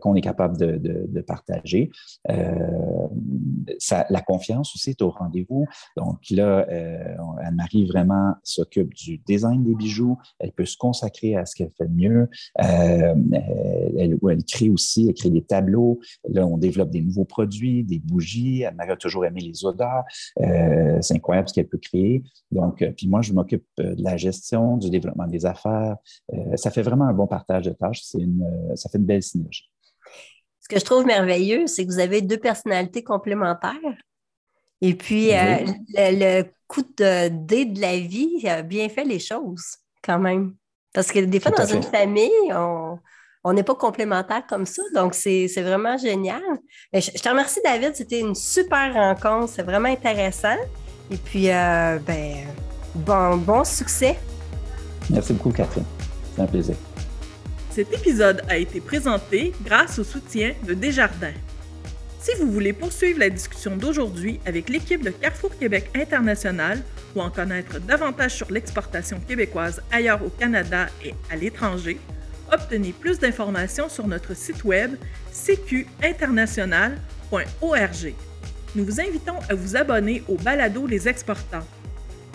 qu'on 0.00 0.14
est 0.14 0.20
capable 0.20 0.56
de, 0.56 1.20
partager. 1.20 1.90
Euh, 3.68 4.02
la 4.10 4.20
confiance 4.20 4.74
aussi 4.74 4.90
est 4.90 5.02
au 5.02 5.10
rendez-vous. 5.10 5.66
Donc 5.96 6.18
là, 6.30 6.66
euh, 6.70 7.16
Anne-Marie 7.42 7.86
vraiment 7.86 8.34
s'occupe 8.42 8.94
du 8.94 9.18
design 9.18 9.64
des 9.64 9.74
bijoux. 9.74 10.18
Elle 10.38 10.52
peut 10.52 10.64
se 10.64 10.76
consacrer 10.76 11.36
à 11.36 11.46
ce 11.46 11.54
qu'elle 11.54 11.70
fait 11.70 11.86
de 11.86 11.94
mieux. 11.94 12.28
elle, 12.56 14.18
elle 14.30 14.44
crée 14.44 14.70
aussi, 14.70 15.08
elle 15.08 15.14
crée 15.14 15.30
des 15.30 15.42
tableaux. 15.42 16.00
Là, 16.28 16.46
on 16.46 16.58
développe 16.58 16.90
des 16.90 17.00
nouveaux 17.00 17.24
produits, 17.24 17.84
des 17.84 17.98
bougies. 17.98 18.64
Anne-Marie 18.64 18.92
a 18.92 18.96
toujours 18.96 19.24
aimé 19.24 19.40
les 19.40 19.64
odeurs. 19.64 20.04
c'est 20.36 21.14
incroyable 21.14 21.48
ce 21.48 21.54
qu'elle 21.54 21.68
peut 21.68 21.78
créer. 21.78 22.22
Donc, 22.50 22.84
puis 22.96 23.08
moi, 23.08 23.22
je 23.22 23.32
m'occupe 23.32 23.64
de 23.78 24.02
la 24.02 24.16
gestion, 24.16 24.76
du 24.76 24.90
développement 24.90 25.26
des 25.26 25.46
affaires. 25.46 25.96
ça 26.56 26.70
fait 26.70 26.82
vraiment 26.82 27.06
un 27.06 27.14
bon 27.14 27.26
partage 27.26 27.64
de 27.64 27.70
tâches. 27.70 28.02
Ça 28.02 28.88
fait 28.90 28.98
une 28.98 29.04
belle 29.06 29.22
synergie. 29.22 29.70
Ce 30.70 30.74
que 30.76 30.80
je 30.80 30.84
trouve 30.84 31.04
merveilleux, 31.04 31.66
c'est 31.66 31.84
que 31.84 31.90
vous 31.90 31.98
avez 31.98 32.22
deux 32.22 32.36
personnalités 32.36 33.02
complémentaires. 33.02 33.74
Et 34.80 34.94
puis, 34.94 35.34
euh, 35.34 35.64
le, 35.96 36.44
coup 36.68 36.82
de 36.96 37.26
dé 37.28 37.64
de 37.64 37.80
la 37.80 37.98
vie 37.98 38.46
a 38.46 38.62
bien 38.62 38.88
fait 38.88 39.02
les 39.02 39.18
choses, 39.18 39.64
quand 40.04 40.20
même. 40.20 40.54
Parce 40.94 41.10
que 41.10 41.18
des 41.18 41.40
fois, 41.40 41.50
dans 41.50 41.66
une 41.66 41.82
famille, 41.82 42.30
on 42.52 43.52
n'est 43.52 43.64
pas 43.64 43.74
complémentaires 43.74 44.46
comme 44.48 44.64
ça. 44.64 44.82
Donc, 44.94 45.14
c'est 45.14 45.48
vraiment 45.56 45.98
génial. 45.98 46.42
Je, 46.92 47.10
te 47.10 47.28
remercie, 47.28 47.58
David. 47.64 47.96
C'était 47.96 48.20
une 48.20 48.36
super 48.36 48.94
rencontre. 48.94 49.52
C'est 49.52 49.64
vraiment 49.64 49.88
intéressant. 49.88 50.56
Et 51.10 51.16
puis, 51.16 51.50
euh, 51.50 51.98
ben, 51.98 52.46
bon, 52.94 53.38
bon 53.38 53.64
succès. 53.64 54.16
Merci 55.10 55.32
beaucoup, 55.32 55.50
Catherine. 55.50 55.84
C'est 56.36 56.42
un 56.42 56.46
plaisir. 56.46 56.76
Cet 57.70 57.92
épisode 57.92 58.42
a 58.48 58.56
été 58.56 58.80
présenté 58.80 59.52
grâce 59.64 60.00
au 60.00 60.04
soutien 60.04 60.54
de 60.66 60.74
Desjardins. 60.74 61.32
Si 62.18 62.32
vous 62.38 62.50
voulez 62.50 62.72
poursuivre 62.72 63.20
la 63.20 63.30
discussion 63.30 63.76
d'aujourd'hui 63.76 64.40
avec 64.44 64.68
l'équipe 64.68 65.04
de 65.04 65.10
Carrefour 65.10 65.56
Québec 65.56 65.88
International 65.94 66.82
ou 67.14 67.20
en 67.20 67.30
connaître 67.30 67.78
davantage 67.78 68.34
sur 68.34 68.50
l'exportation 68.50 69.20
québécoise 69.20 69.80
ailleurs 69.92 70.24
au 70.24 70.30
Canada 70.30 70.88
et 71.04 71.14
à 71.30 71.36
l'étranger, 71.36 72.00
obtenez 72.52 72.92
plus 72.92 73.20
d'informations 73.20 73.88
sur 73.88 74.08
notre 74.08 74.34
site 74.34 74.64
web 74.64 74.96
cqinternational.org. 75.32 78.14
Nous 78.74 78.84
vous 78.84 79.00
invitons 79.00 79.38
à 79.48 79.54
vous 79.54 79.76
abonner 79.76 80.24
au 80.28 80.34
balado 80.34 80.88
Les 80.88 81.08
Exportants 81.08 81.68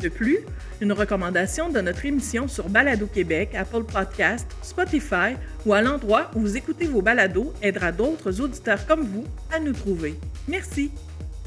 de 0.01 0.09
plus, 0.09 0.39
une 0.81 0.91
recommandation 0.91 1.69
de 1.69 1.79
notre 1.81 2.05
émission 2.05 2.47
sur 2.47 2.69
Balado 2.69 3.07
Québec, 3.07 3.55
Apple 3.55 3.83
Podcast, 3.83 4.47
Spotify 4.61 5.35
ou 5.65 5.73
à 5.73 5.81
l'endroit 5.81 6.31
où 6.35 6.41
vous 6.41 6.57
écoutez 6.57 6.85
vos 6.85 7.01
balados 7.01 7.53
aidera 7.61 7.91
d'autres 7.91 8.41
auditeurs 8.41 8.85
comme 8.85 9.03
vous 9.03 9.25
à 9.51 9.59
nous 9.59 9.73
trouver. 9.73 10.15
Merci. 10.47 10.91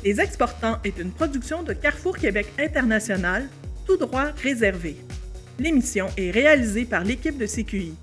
Les 0.05 0.21
Exportants 0.21 0.79
est 0.85 0.99
une 0.99 1.11
production 1.11 1.63
de 1.63 1.73
Carrefour 1.73 2.17
Québec 2.17 2.47
International, 2.59 3.49
tout 3.87 3.97
droit 3.97 4.27
réservé. 4.43 4.97
L'émission 5.59 6.07
est 6.17 6.31
réalisée 6.31 6.85
par 6.85 7.03
l'équipe 7.03 7.37
de 7.37 7.47
CQI. 7.47 7.95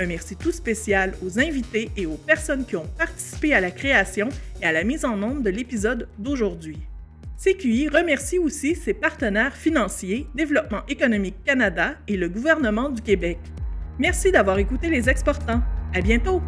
Un 0.00 0.06
merci 0.06 0.36
tout 0.36 0.52
spécial 0.52 1.14
aux 1.24 1.38
invités 1.38 1.90
et 1.96 2.06
aux 2.06 2.16
personnes 2.16 2.64
qui 2.64 2.76
ont 2.76 2.86
participé 2.98 3.54
à 3.54 3.60
la 3.60 3.70
création 3.70 4.28
et 4.60 4.66
à 4.66 4.72
la 4.72 4.84
mise 4.84 5.04
en 5.04 5.22
ombre 5.22 5.42
de 5.42 5.50
l'épisode 5.50 6.08
d'aujourd'hui. 6.18 6.78
CQI 7.38 7.88
remercie 7.88 8.38
aussi 8.38 8.74
ses 8.74 8.94
partenaires 8.94 9.54
financiers, 9.54 10.26
Développement 10.34 10.84
économique 10.88 11.36
Canada 11.44 11.94
et 12.08 12.16
le 12.16 12.28
gouvernement 12.28 12.88
du 12.88 13.00
Québec. 13.00 13.38
Merci 14.00 14.32
d'avoir 14.32 14.58
écouté 14.58 14.88
les 14.90 15.08
exportants. 15.08 15.62
À 15.94 16.00
bientôt! 16.00 16.42